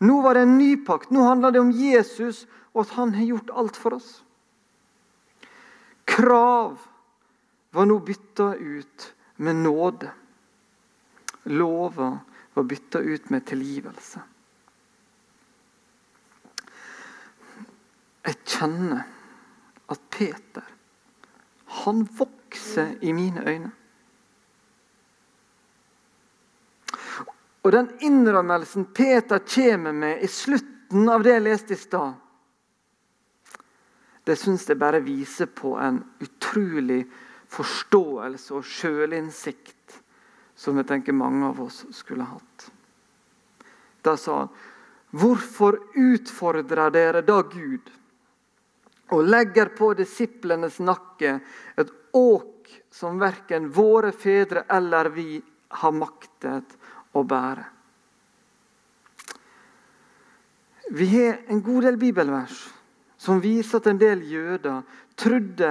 Nå 0.02 0.20
var 0.24 0.34
det 0.34 0.44
en 0.44 0.58
ny 0.58 0.74
pakt. 0.84 1.12
Nå 1.14 1.22
handla 1.22 1.52
det 1.54 1.62
om 1.62 1.72
Jesus 1.72 2.44
og 2.74 2.84
at 2.84 2.96
han 2.98 3.14
har 3.14 3.28
gjort 3.30 3.52
alt 3.54 3.78
for 3.78 3.96
oss. 3.96 4.10
Krav 6.04 6.80
var 7.74 7.86
nå 7.86 8.00
bytta 8.02 8.54
ut 8.58 9.13
med 9.36 9.56
nåde. 9.56 10.10
Lova 11.42 12.18
var 12.54 12.62
bytta 12.62 12.98
ut 12.98 13.30
med 13.30 13.46
tilgivelse. 13.46 14.20
Jeg 18.24 18.36
kjenner 18.48 19.02
at 19.92 20.04
Peter, 20.10 20.64
han 21.84 22.04
vokser 22.16 22.94
i 23.04 23.12
mine 23.12 23.42
øyne. 23.44 23.72
Og 27.64 27.72
den 27.72 27.90
innrømmelsen 28.00 28.86
Peter 28.96 29.38
kommer 29.38 29.92
med 29.92 30.22
i 30.22 30.28
slutten 30.28 31.08
av 31.08 31.24
det 31.24 31.36
jeg 31.36 31.44
leste 31.44 31.76
i 31.76 31.80
stad, 31.80 32.12
det 34.24 34.36
syns 34.40 34.64
jeg 34.68 34.80
bare 34.80 35.02
viser 35.04 35.50
på 35.52 35.74
en 35.80 36.00
utrolig 36.24 37.02
forståelse 37.54 38.54
og 38.58 38.66
sjølinnsikt 38.66 40.00
som 40.58 40.78
jeg 40.78 40.88
tenker 40.88 41.16
mange 41.16 41.46
av 41.48 41.60
oss 41.64 41.82
skulle 41.94 42.26
hatt. 42.26 42.70
Da 44.02 44.16
sa 44.16 44.38
han, 44.38 44.48
'Hvorfor 45.14 45.78
utfordrer 45.94 46.90
dere 46.90 47.22
da 47.22 47.42
Gud?' 47.42 47.90
og 49.12 49.28
legger 49.28 49.68
på 49.76 49.92
disiplenes 49.94 50.80
nakke 50.80 51.40
et 51.76 51.90
åk 52.12 52.70
som 52.90 53.18
verken 53.20 53.68
våre 53.70 54.12
fedre 54.12 54.64
eller 54.68 55.10
vi 55.12 55.42
har 55.68 55.92
maktet 55.92 56.76
å 57.12 57.22
bære. 57.22 57.64
Vi 60.90 61.06
har 61.14 61.38
en 61.48 61.62
god 61.62 61.82
del 61.82 61.96
bibelvers 62.00 62.56
som 63.16 63.40
viser 63.40 63.80
at 63.80 63.86
en 63.86 64.00
del 64.00 64.24
jøder 64.28 64.82
trodde 65.16 65.70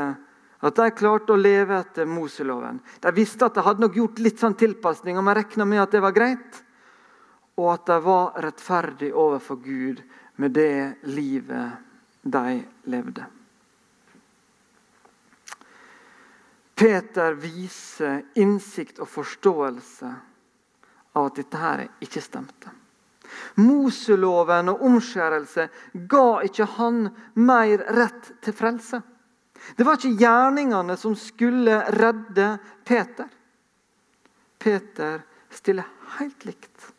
at 0.64 0.80
de 0.80 0.90
klarte 0.96 1.36
å 1.36 1.40
leve 1.40 1.76
etter 1.76 2.08
Moseloven. 2.08 2.80
De 3.04 3.12
visste 3.12 3.46
at 3.46 3.58
de 3.58 3.64
hadde 3.66 3.84
nok 3.84 3.98
gjort 4.00 4.22
litt 4.24 4.40
sånn 4.40 4.56
tilpasninger, 4.56 5.20
men 5.20 5.36
regna 5.36 5.68
med 5.68 5.84
at 5.84 5.92
det 5.92 6.04
var 6.04 6.16
greit. 6.16 6.60
Og 7.60 7.68
at 7.74 7.86
de 7.90 7.98
var 8.06 8.40
rettferdige 8.46 9.14
overfor 9.14 9.60
Gud 9.62 10.00
med 10.40 10.56
det 10.56 11.04
livet 11.12 11.84
de 12.24 12.62
levde. 12.90 13.28
Peter 16.74 17.36
viser 17.38 18.24
innsikt 18.40 19.04
og 19.04 19.12
forståelse 19.12 20.14
av 21.14 21.28
at 21.28 21.38
dette 21.38 21.60
her 21.60 21.86
ikke 22.02 22.24
stemte. 22.24 22.72
Moseloven 23.62 24.72
og 24.72 24.82
omskjærelse 24.88 25.68
ga 26.10 26.28
ikke 26.48 26.68
han 26.78 27.06
mer 27.36 27.84
rett 27.94 28.32
til 28.44 28.56
frelse. 28.58 29.04
Det 29.76 29.84
var 29.84 29.98
ikke 29.98 30.18
gjerningene 30.20 30.98
som 31.00 31.16
skulle 31.16 31.80
redde 31.96 32.58
Peter. 32.84 33.30
Peter 34.60 35.24
stiller 35.50 35.88
helt 36.18 36.46
likt 36.46 36.92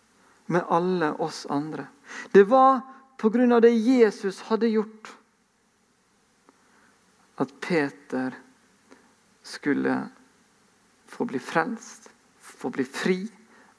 med 0.47 0.65
alle 0.69 1.13
oss 1.13 1.47
andre. 1.51 1.87
Det 2.33 2.45
var 2.45 2.81
pga. 3.17 3.61
det 3.61 3.71
Jesus 3.71 4.41
hadde 4.43 4.69
gjort, 4.69 5.17
at 7.37 7.61
Peter 7.61 8.35
skulle 9.43 10.09
få 11.07 11.25
bli 11.25 11.39
frelst, 11.39 12.11
få 12.41 12.71
bli 12.71 12.85
fri, 12.85 13.29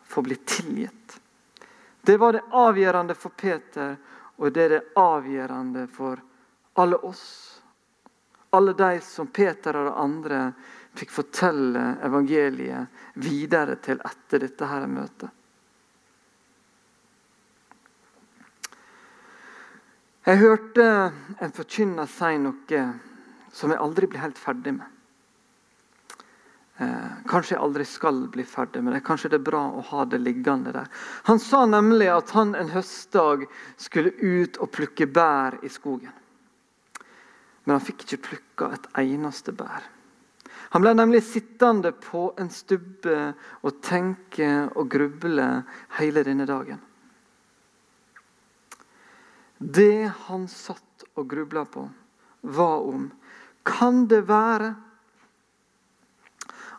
få 0.04 0.22
bli 0.22 0.36
tilgitt. 0.36 1.20
Det 2.02 2.18
var 2.18 2.34
det 2.34 2.42
avgjørende 2.52 3.16
for 3.16 3.30
Peter, 3.30 3.96
og 4.38 4.52
det 4.54 4.64
er 4.64 4.70
det 4.70 4.82
avgjørende 4.96 5.88
for 5.88 6.22
alle 6.74 6.98
oss. 6.98 7.62
Alle 8.56 8.74
de 8.78 9.00
som 9.04 9.28
Peter 9.28 9.76
og 9.76 9.90
de 9.90 9.96
andre 10.06 10.42
fikk 10.96 11.12
fortelle 11.12 11.84
evangeliet 12.08 13.04
videre 13.20 13.76
til 13.84 14.00
etter 14.00 14.46
dette 14.46 14.70
her 14.70 14.88
møtet. 14.88 15.30
Jeg 20.26 20.42
hørte 20.42 20.86
en 21.44 21.52
forkynner 21.54 22.08
si 22.10 22.38
noe 22.42 22.86
som 23.54 23.72
jeg 23.72 23.82
aldri 23.84 24.08
blir 24.10 24.24
helt 24.24 24.40
ferdig 24.42 24.74
med. 24.80 24.88
Eh, 26.82 27.12
kanskje 27.30 27.54
jeg 27.54 27.62
aldri 27.62 27.86
skal 27.88 28.24
bli 28.34 28.44
ferdig 28.44 28.82
med 28.84 28.96
det. 28.96 29.04
Kanskje 29.06 29.30
det 29.32 29.38
er 29.38 29.46
bra 29.48 29.62
å 29.70 29.84
ha 29.92 30.06
det 30.10 30.20
liggende 30.20 30.74
der. 30.76 30.90
Han 31.30 31.40
sa 31.40 31.62
nemlig 31.70 32.10
at 32.12 32.34
han 32.36 32.56
en 32.58 32.74
høstdag 32.74 33.46
skulle 33.78 34.16
ut 34.18 34.58
og 34.58 34.74
plukke 34.76 35.08
bær 35.08 35.60
i 35.64 35.72
skogen. 35.72 36.12
Men 37.66 37.78
han 37.78 37.84
fikk 37.84 38.06
ikke 38.06 38.24
plukka 38.30 38.72
et 38.76 38.88
eneste 39.02 39.54
bær. 39.58 39.84
Han 40.74 40.84
ble 40.84 40.94
nemlig 40.96 41.24
sittende 41.26 41.92
på 41.98 42.28
en 42.42 42.50
stubbe 42.54 43.34
og 43.66 43.80
tenke 43.86 44.50
og 44.76 44.90
gruble 44.92 45.48
hele 46.00 46.24
denne 46.28 46.48
dagen. 46.50 46.82
Det 49.58 50.12
han 50.28 50.50
satt 50.52 51.06
og 51.16 51.30
grubla 51.32 51.64
på, 51.66 51.86
var 52.42 52.82
om 52.86 53.12
Kan 53.66 54.06
det 54.08 54.28
være 54.28 54.76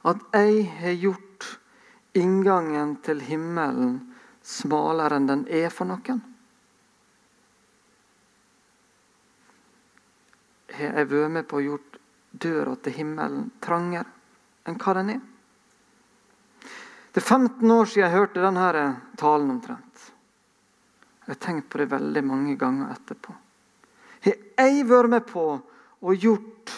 at 0.06 0.20
jeg 0.36 0.66
har 0.78 1.00
gjort 1.02 1.46
inngangen 2.14 2.94
til 3.02 3.24
himmelen 3.26 3.96
smalere 4.46 5.18
enn 5.18 5.26
den 5.26 5.42
er 5.50 5.72
for 5.74 5.88
noen? 5.88 6.20
Har 10.76 10.98
jeg 11.00 11.08
vært 11.08 11.32
med 11.32 11.46
på 11.48 11.56
å 11.56 11.64
gjort 11.64 11.96
døra 12.36 12.74
til 12.84 12.98
himmelen 12.98 13.48
trangere 13.64 14.12
enn 14.68 14.76
hva 14.82 14.94
den 14.98 15.14
er? 15.14 15.22
Det 17.16 17.22
er 17.22 17.28
15 17.32 17.70
år 17.72 17.88
siden 17.88 18.04
jeg 18.04 18.12
hørte 18.12 18.42
denne 18.44 18.86
talen 19.16 19.54
omtrent. 19.54 20.02
Jeg 21.24 21.32
har 21.32 21.38
tenkt 21.46 21.70
på 21.72 21.80
det 21.80 21.88
veldig 21.88 22.22
mange 22.28 22.56
ganger 22.60 22.92
etterpå. 22.92 23.32
Har 24.26 24.36
jeg 24.36 24.84
vært 24.90 25.12
med 25.14 25.24
på 25.30 25.46
og 25.56 26.26
gjort 26.26 26.74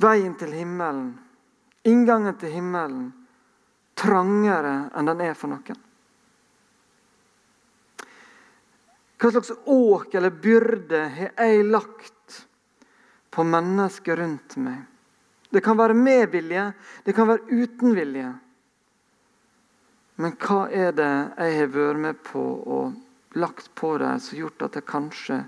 veien 0.00 0.32
til 0.40 0.54
himmelen, 0.56 1.12
inngangen 1.84 2.38
til 2.40 2.54
himmelen, 2.56 3.10
trangere 3.94 4.88
enn 4.96 5.12
den 5.12 5.22
er 5.26 5.36
for 5.36 5.52
noen? 5.52 5.84
Hva 9.20 9.30
slags 9.30 9.52
åk 9.70 10.16
eller 10.16 10.32
byrde 10.32 11.04
har 11.12 11.30
jeg 11.38 11.68
lagt 11.68 12.13
på 13.34 13.44
mennesker 13.46 14.16
rundt 14.22 14.56
meg? 14.62 14.82
Det 15.50 15.62
kan 15.62 15.78
være 15.78 15.94
med 15.94 16.30
vilje, 16.32 16.64
det 17.04 17.14
kan 17.14 17.28
være 17.30 17.46
uten 17.50 17.94
vilje. 17.94 18.30
Men 20.22 20.36
hva 20.38 20.60
er 20.70 20.94
det 20.94 21.10
jeg 21.10 21.58
har 21.58 21.72
vært 21.74 22.02
med 22.02 22.20
på 22.26 22.42
og 22.42 23.38
lagt 23.38 23.72
på 23.74 23.96
dem 23.98 24.20
som 24.22 24.36
har 24.36 24.44
gjort 24.44 24.66
at 24.66 24.78
jeg 24.78 24.86
kanskje 24.90 25.40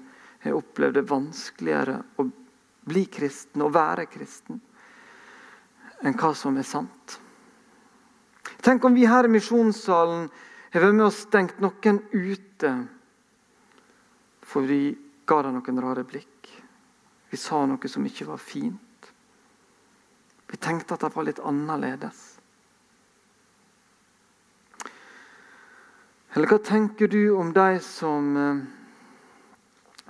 har 0.46 0.58
opplevd 0.58 0.98
det 0.98 1.06
vanskeligere 1.10 2.00
å 2.18 2.26
bli 2.86 3.04
kristen 3.10 3.62
og 3.66 3.74
være 3.74 4.08
kristen 4.10 4.62
enn 6.06 6.18
hva 6.18 6.32
som 6.36 6.58
er 6.58 6.66
sant? 6.66 7.18
Tenk 8.62 8.84
om 8.84 8.94
vi 8.94 9.06
her 9.06 9.26
i 9.26 9.32
misjonssalen 9.32 10.26
har 10.74 10.82
vært 10.82 10.98
med 10.98 11.06
og 11.06 11.14
stengt 11.14 11.62
noen 11.62 12.02
ute 12.12 12.72
for 14.46 14.66
vi 14.66 14.80
ga 15.26 15.42
dem 15.46 15.58
noen 15.58 15.82
rare 15.82 16.06
blikk. 16.06 16.35
Vi 17.36 17.40
sa 17.42 17.58
noe 17.68 17.88
som 17.92 18.04
ikke 18.08 18.24
var 18.30 18.40
fint. 18.40 19.08
Vi 20.48 20.56
tenkte 20.56 20.94
at 20.96 21.02
det 21.04 21.10
var 21.12 21.26
litt 21.26 21.40
annerledes. 21.44 22.20
Eller 26.32 26.48
hva 26.48 26.56
tenker 26.64 27.10
du 27.12 27.34
om 27.36 27.50
de 27.52 27.66
som 27.84 28.30
eh, 28.40 28.62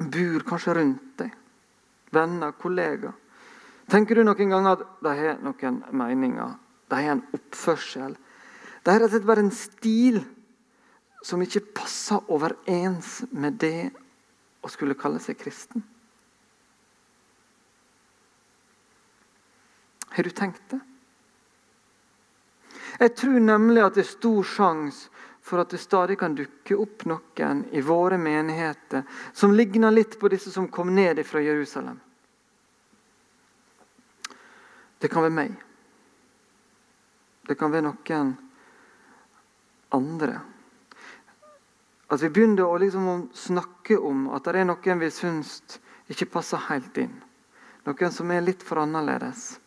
bor 0.07 0.45
kanskje 0.47 0.77
rundt 0.79 1.17
deg? 1.25 1.35
Venner, 2.15 2.55
kollegaer. 2.62 3.19
Tenker 3.91 4.15
du 4.15 4.23
noen 4.23 4.55
ganger 4.55 4.77
at 4.77 4.87
de 5.03 5.17
har 5.19 5.43
noen 5.43 5.83
meninger, 5.99 6.55
de 6.87 7.03
har 7.03 7.17
en 7.17 7.25
oppførsel? 7.41 8.15
De 8.87 8.95
har 8.95 9.03
rett 9.03 9.11
og 9.11 9.17
slett 9.17 9.29
bare 9.33 9.47
en 9.49 9.53
stil 9.65 10.23
som 11.27 11.43
ikke 11.43 11.67
passer 11.83 12.23
overens 12.31 13.25
med 13.35 13.59
det 13.67 13.91
å 14.62 14.71
skulle 14.71 14.95
kalle 14.95 15.19
seg 15.19 15.43
kristen? 15.43 15.83
Har 20.16 20.24
du 20.24 20.31
tenkt 20.31 20.62
det? 20.70 20.81
Jeg 22.98 23.16
tror 23.16 23.40
nemlig 23.40 23.83
at 23.85 23.98
det 23.98 24.07
er 24.07 24.09
stor 24.09 24.46
sjanse 24.48 25.11
for 25.44 25.61
at 25.61 25.70
det 25.70 25.79
stadig 25.79 26.16
kan 26.18 26.35
dukke 26.35 26.79
opp 26.81 27.05
noen 27.05 27.61
i 27.76 27.83
våre 27.85 28.16
menigheter 28.18 29.05
som 29.37 29.52
ligner 29.52 29.92
litt 29.92 30.16
på 30.18 30.31
disse 30.33 30.50
som 30.50 30.70
kom 30.72 30.94
ned 30.96 31.20
fra 31.29 31.42
Jerusalem. 31.44 32.00
Det 34.98 35.12
kan 35.12 35.26
være 35.26 35.37
meg. 35.37 35.52
Det 37.46 37.59
kan 37.61 37.70
være 37.76 37.90
noen 37.90 38.33
andre. 39.94 40.40
At 42.09 42.24
vi 42.24 42.33
begynner 42.33 42.64
å 42.64 42.81
liksom 42.81 43.29
snakke 43.37 44.00
om 44.00 44.31
at 44.33 44.48
det 44.48 44.64
er 44.64 44.70
noen 44.72 45.05
vi 45.05 45.12
syns 45.12 45.61
ikke 46.09 46.33
passer 46.38 46.64
helt 46.72 46.96
inn. 47.05 47.14
Noen 47.85 48.12
som 48.16 48.33
er 48.33 48.48
litt 48.48 48.64
for 48.64 48.81
annerledes. 48.81 49.59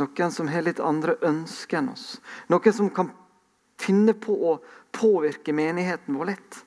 Noen 0.00 0.32
som 0.32 0.48
har 0.48 0.64
litt 0.64 0.80
andre 0.80 1.16
ønsker 1.26 1.80
enn 1.80 1.92
oss. 1.92 2.20
Noen 2.48 2.74
som 2.74 2.90
kan 2.94 3.12
finne 3.80 4.14
på 4.14 4.34
å 4.50 4.56
påvirke 4.92 5.52
menigheten 5.56 6.16
vår 6.18 6.32
lett. 6.32 6.60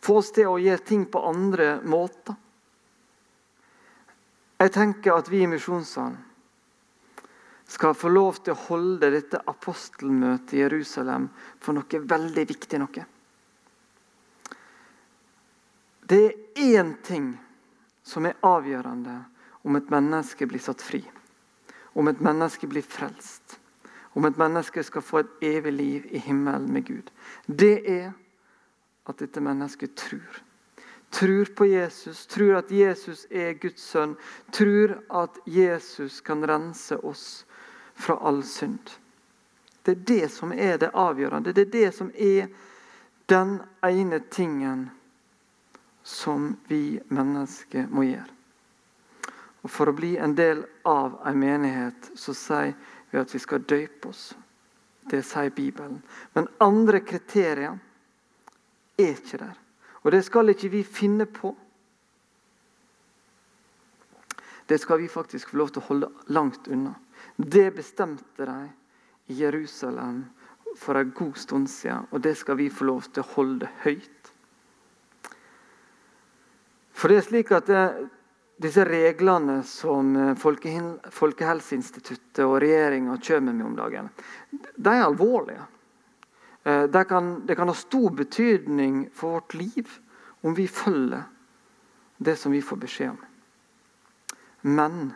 Få 0.00 0.20
oss 0.20 0.30
til 0.34 0.50
å 0.50 0.60
gjøre 0.62 0.86
ting 0.86 1.04
på 1.10 1.22
andre 1.26 1.78
måter. 1.82 2.36
Jeg 4.58 4.72
tenker 4.74 5.14
at 5.14 5.28
vi 5.30 5.42
i 5.44 5.50
Misjonssalen 5.50 6.18
skal 7.68 7.94
få 7.94 8.08
lov 8.08 8.38
til 8.40 8.54
å 8.54 8.62
holde 8.70 9.10
dette 9.12 9.42
apostelmøtet 9.50 10.54
i 10.56 10.62
Jerusalem 10.62 11.28
for 11.60 11.76
noe 11.76 12.00
veldig 12.00 12.44
viktig. 12.48 12.78
noe. 12.80 13.04
Det 16.08 16.22
er 16.24 16.32
én 16.56 16.94
ting 17.04 17.36
som 18.02 18.24
er 18.24 18.38
avgjørende 18.40 19.18
om 19.68 19.76
et 19.76 19.90
menneske 19.92 20.46
blir 20.48 20.62
satt 20.64 20.82
fri. 20.82 21.02
Om 21.98 22.08
et 22.08 22.20
menneske 22.22 22.68
blir 22.70 22.86
frelst 22.86 23.58
om 24.18 24.24
et 24.24 24.38
menneske 24.38 24.82
skal 24.82 25.04
få 25.04 25.20
et 25.22 25.42
evig 25.46 25.72
liv 25.72 26.06
i 26.10 26.18
himmelen 26.18 26.72
med 26.72 26.86
Gud, 26.88 27.10
det 27.46 27.76
er 27.86 28.12
at 29.06 29.20
dette 29.22 29.40
mennesket 29.40 29.94
tror. 29.96 30.40
Tror 31.14 31.52
på 31.56 31.68
Jesus, 31.70 32.26
tror 32.26 32.58
at 32.58 32.72
Jesus 32.74 33.26
er 33.30 33.54
Guds 33.62 33.84
sønn, 33.92 34.16
tror 34.52 34.98
at 35.22 35.38
Jesus 35.46 36.20
kan 36.20 36.42
rense 36.44 36.98
oss 36.98 37.46
fra 37.94 38.18
all 38.20 38.42
synd. 38.44 38.90
Det 39.86 39.94
er 39.94 40.02
det 40.10 40.32
som 40.34 40.52
er 40.52 40.76
det 40.82 40.90
avgjørende. 40.92 41.54
Det 41.54 41.68
er 41.68 41.72
det 41.72 41.92
som 41.96 42.10
er 42.12 42.50
den 43.30 43.60
ene 43.86 44.18
tingen 44.30 44.88
som 46.02 46.56
vi 46.68 46.98
mennesker 47.08 47.86
må 47.88 48.04
gjøre. 48.10 48.37
Og 49.62 49.70
For 49.70 49.90
å 49.90 49.96
bli 49.96 50.16
en 50.16 50.34
del 50.38 50.62
av 50.86 51.18
en 51.26 51.38
menighet 51.38 52.12
så 52.18 52.34
sier 52.36 52.74
vi 53.10 53.18
at 53.18 53.34
vi 53.34 53.40
skal 53.42 53.64
døype 53.66 54.10
oss. 54.10 54.32
Det 55.08 55.22
sier 55.24 55.50
Bibelen. 55.50 56.02
Men 56.34 56.50
andre 56.60 57.00
kriterier 57.00 57.78
er 58.98 59.14
ikke 59.16 59.40
der. 59.40 59.56
Og 60.04 60.12
det 60.12 60.22
skal 60.24 60.52
ikke 60.52 60.70
vi 60.72 60.82
finne 60.84 61.26
på. 61.26 61.54
Det 64.68 64.78
skal 64.80 65.00
vi 65.00 65.08
faktisk 65.08 65.50
få 65.50 65.56
lov 65.56 65.72
til 65.72 65.82
å 65.82 65.88
holde 65.88 66.10
langt 66.36 66.68
unna. 66.68 66.92
Det 67.36 67.70
bestemte 67.74 68.44
de 68.44 68.58
i 69.32 69.38
Jerusalem 69.40 70.26
for 70.76 70.98
en 71.00 71.10
god 71.16 71.38
stund 71.40 71.68
siden, 71.68 72.06
og 72.10 72.22
det 72.22 72.36
skal 72.36 72.58
vi 72.60 72.68
få 72.70 72.84
lov 72.84 73.08
til 73.08 73.24
å 73.24 73.32
holde 73.34 73.68
høyt. 73.82 74.32
For 76.92 77.08
det 77.08 77.18
er 77.18 77.26
slik 77.26 77.52
at 77.54 77.70
det, 77.70 77.82
disse 78.58 78.84
reglene 78.84 79.62
som 79.62 80.16
eh, 80.16 80.34
Folkehelseinstituttet 81.10 82.42
og 82.44 82.60
regjeringa 82.62 83.14
kommer 83.22 83.52
med 83.52 83.66
om 83.66 83.76
dagen, 83.78 84.08
de 84.50 84.90
er 84.94 85.04
alvorlige. 85.04 85.62
Eh, 86.64 86.82
det 86.90 87.04
kan, 87.10 87.46
de 87.46 87.54
kan, 87.54 87.68
ha 87.70 87.74
stor 87.74 88.10
betydning 88.18 89.08
for 89.14 89.30
vårt 89.38 89.54
liv 89.54 89.98
om 90.40 90.54
vi 90.54 90.68
følger 90.68 91.22
det 92.18 92.36
som 92.36 92.52
vi 92.52 92.62
får 92.62 92.76
beskjed 92.82 93.10
om. 93.10 93.20
Men 94.60 95.12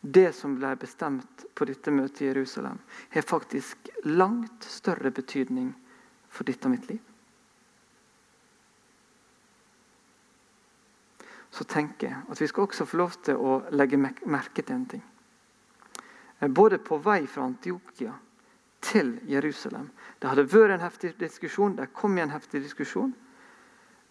det 0.00 0.32
som 0.36 0.58
ble 0.58 0.76
bestemt 0.76 1.46
på 1.54 1.64
dette 1.64 1.90
møtet 1.94 2.22
i 2.22 2.28
Jerusalem, 2.28 2.78
har 3.14 3.22
faktisk 3.22 3.88
langt 4.04 4.64
større 4.68 5.10
betydning 5.14 5.72
for 6.28 6.44
dette 6.44 6.68
mitt 6.68 6.88
liv. 6.90 7.00
Så 11.52 11.64
tenker 11.68 12.08
jeg 12.08 12.20
at 12.32 12.40
vi 12.40 12.48
skal 12.48 12.66
også 12.66 12.86
få 12.88 13.00
lov 13.00 13.16
til 13.26 13.36
å 13.36 13.58
legge 13.76 13.98
merke 14.00 14.62
til 14.62 14.76
en 14.76 14.86
ting. 14.88 15.02
Eh, 16.40 16.48
både 16.48 16.78
på 16.80 16.98
vei 17.04 17.26
fra 17.26 17.44
Antiokia 17.44 18.14
til 18.82 19.18
Jerusalem. 19.30 19.90
Det 20.18 20.30
hadde 20.30 20.48
vært 20.50 20.76
en 20.76 20.86
heftig 20.86 21.12
diskusjon, 21.20 21.76
det 21.76 21.92
kom 21.94 22.16
i 22.18 22.24
en 22.24 22.32
heftig 22.34 22.62
diskusjon. 22.64 23.12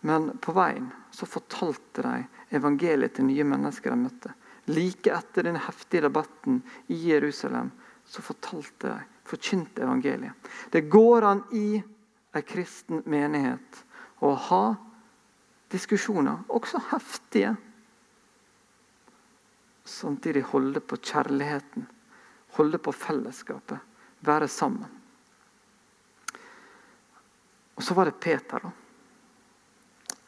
Men 0.07 0.31
på 0.41 0.53
veien 0.57 0.87
så 1.13 1.27
fortalte 1.29 2.05
de 2.05 2.55
evangeliet 2.57 3.17
til 3.17 3.27
nye 3.27 3.45
mennesker 3.45 3.93
de 3.93 3.99
møtte. 3.99 4.33
Like 4.71 5.11
etter 5.13 5.45
den 5.45 5.59
heftige 5.61 6.07
debatten 6.07 6.61
i 6.87 6.97
Jerusalem 7.09 7.71
så 8.07 8.23
fortalte 8.25 8.93
de, 8.93 9.07
forkynte 9.31 9.83
evangeliet. 9.85 10.49
Det 10.73 10.81
går 10.91 11.23
an 11.23 11.43
i 11.55 11.77
en 11.79 12.47
kristen 12.47 13.03
menighet 13.05 13.83
å 14.25 14.33
ha 14.49 14.63
diskusjoner, 15.71 16.43
også 16.49 16.81
heftige. 16.91 17.55
Samtidig 19.85 20.43
holde 20.51 20.79
på 20.79 20.97
kjærligheten, 21.01 21.87
holde 22.57 22.77
på 22.77 22.91
fellesskapet, 22.91 23.79
være 24.21 24.47
sammen. 24.47 24.89
Og 27.75 27.83
så 27.83 27.93
var 27.97 28.05
det 28.05 28.19
Peter, 28.21 28.59
da. 28.59 28.71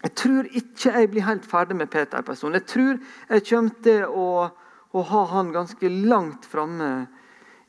Jeg 0.03 0.15
tror 0.19 0.47
ikke 0.51 0.91
jeg 0.91 1.09
blir 1.13 1.23
helt 1.23 1.45
ferdig 1.47 1.75
med 1.79 1.87
Peter. 1.87 2.21
person. 2.21 2.53
Jeg 2.53 2.65
tror 2.65 2.97
jeg 3.29 3.43
kommer 3.49 3.83
til 3.83 4.03
å, 4.05 4.49
å 4.91 5.01
ha 5.01 5.25
han 5.31 5.53
ganske 5.53 5.89
langt 5.89 6.45
framme 6.45 7.07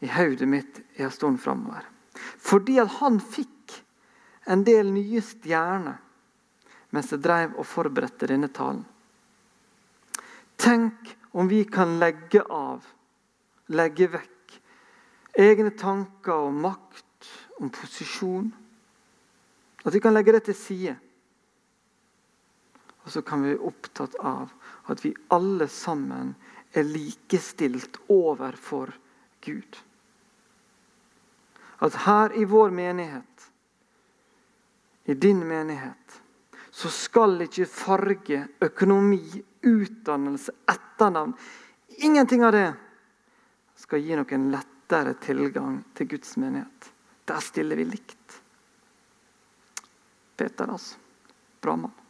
i 0.02 0.08
hodet 0.10 0.48
mitt 0.48 0.80
i 0.98 1.04
en 1.06 1.12
stund 1.14 1.38
framover. 1.38 1.86
Fordi 2.38 2.80
at 2.82 2.90
han 2.98 3.20
fikk 3.20 3.78
en 4.50 4.64
del 4.66 4.90
nye 4.92 5.22
stjerner 5.22 6.03
mens 6.94 7.10
jeg 7.12 7.22
drev 7.24 7.56
og 7.58 7.66
forberedte 7.66 8.28
denne 8.30 8.50
talen. 8.54 8.84
Tenk 10.60 11.10
om 11.34 11.50
vi 11.50 11.64
kan 11.66 11.96
legge 11.98 12.44
av, 12.46 12.84
legge 13.74 14.08
vekk, 14.12 14.58
egne 15.34 15.74
tanker 15.74 16.46
om 16.46 16.60
makt, 16.62 17.32
om 17.58 17.72
posisjon. 17.74 18.52
At 19.84 19.92
vi 19.92 20.00
kan 20.00 20.14
legge 20.14 20.36
det 20.36 20.46
til 20.46 20.56
side 20.56 20.94
og 23.04 23.12
så 23.12 23.22
kan 23.22 23.42
vi 23.44 23.52
være 23.52 23.68
opptatt 23.68 24.16
av 24.24 24.52
at 24.88 25.04
vi 25.04 25.12
alle 25.34 25.68
sammen 25.68 26.32
er 26.72 26.86
likestilt 26.88 27.98
overfor 28.08 28.94
Gud. 29.44 29.76
At 31.84 31.98
her 32.06 32.32
i 32.32 32.46
vår 32.48 32.72
menighet, 32.72 33.50
i 35.04 35.14
din 35.14 35.44
menighet, 35.44 36.20
så 36.74 36.90
skal 36.90 37.38
ikke 37.44 37.68
farge, 37.70 38.40
økonomi, 38.66 39.20
utdannelse, 39.62 40.52
etternavn 40.68 41.36
Ingenting 42.02 42.42
av 42.44 42.52
det 42.52 42.74
skal 43.78 44.02
gi 44.02 44.16
noen 44.18 44.48
lettere 44.50 45.14
tilgang 45.22 45.76
til 45.94 46.08
Guds 46.10 46.34
menighet. 46.42 46.88
Der 47.24 47.42
stiller 47.44 47.78
vi 47.78 47.86
likt. 47.86 48.40
Peter, 50.34 50.72
altså. 50.74 50.98
Bra 51.62 51.76
mann. 51.78 52.03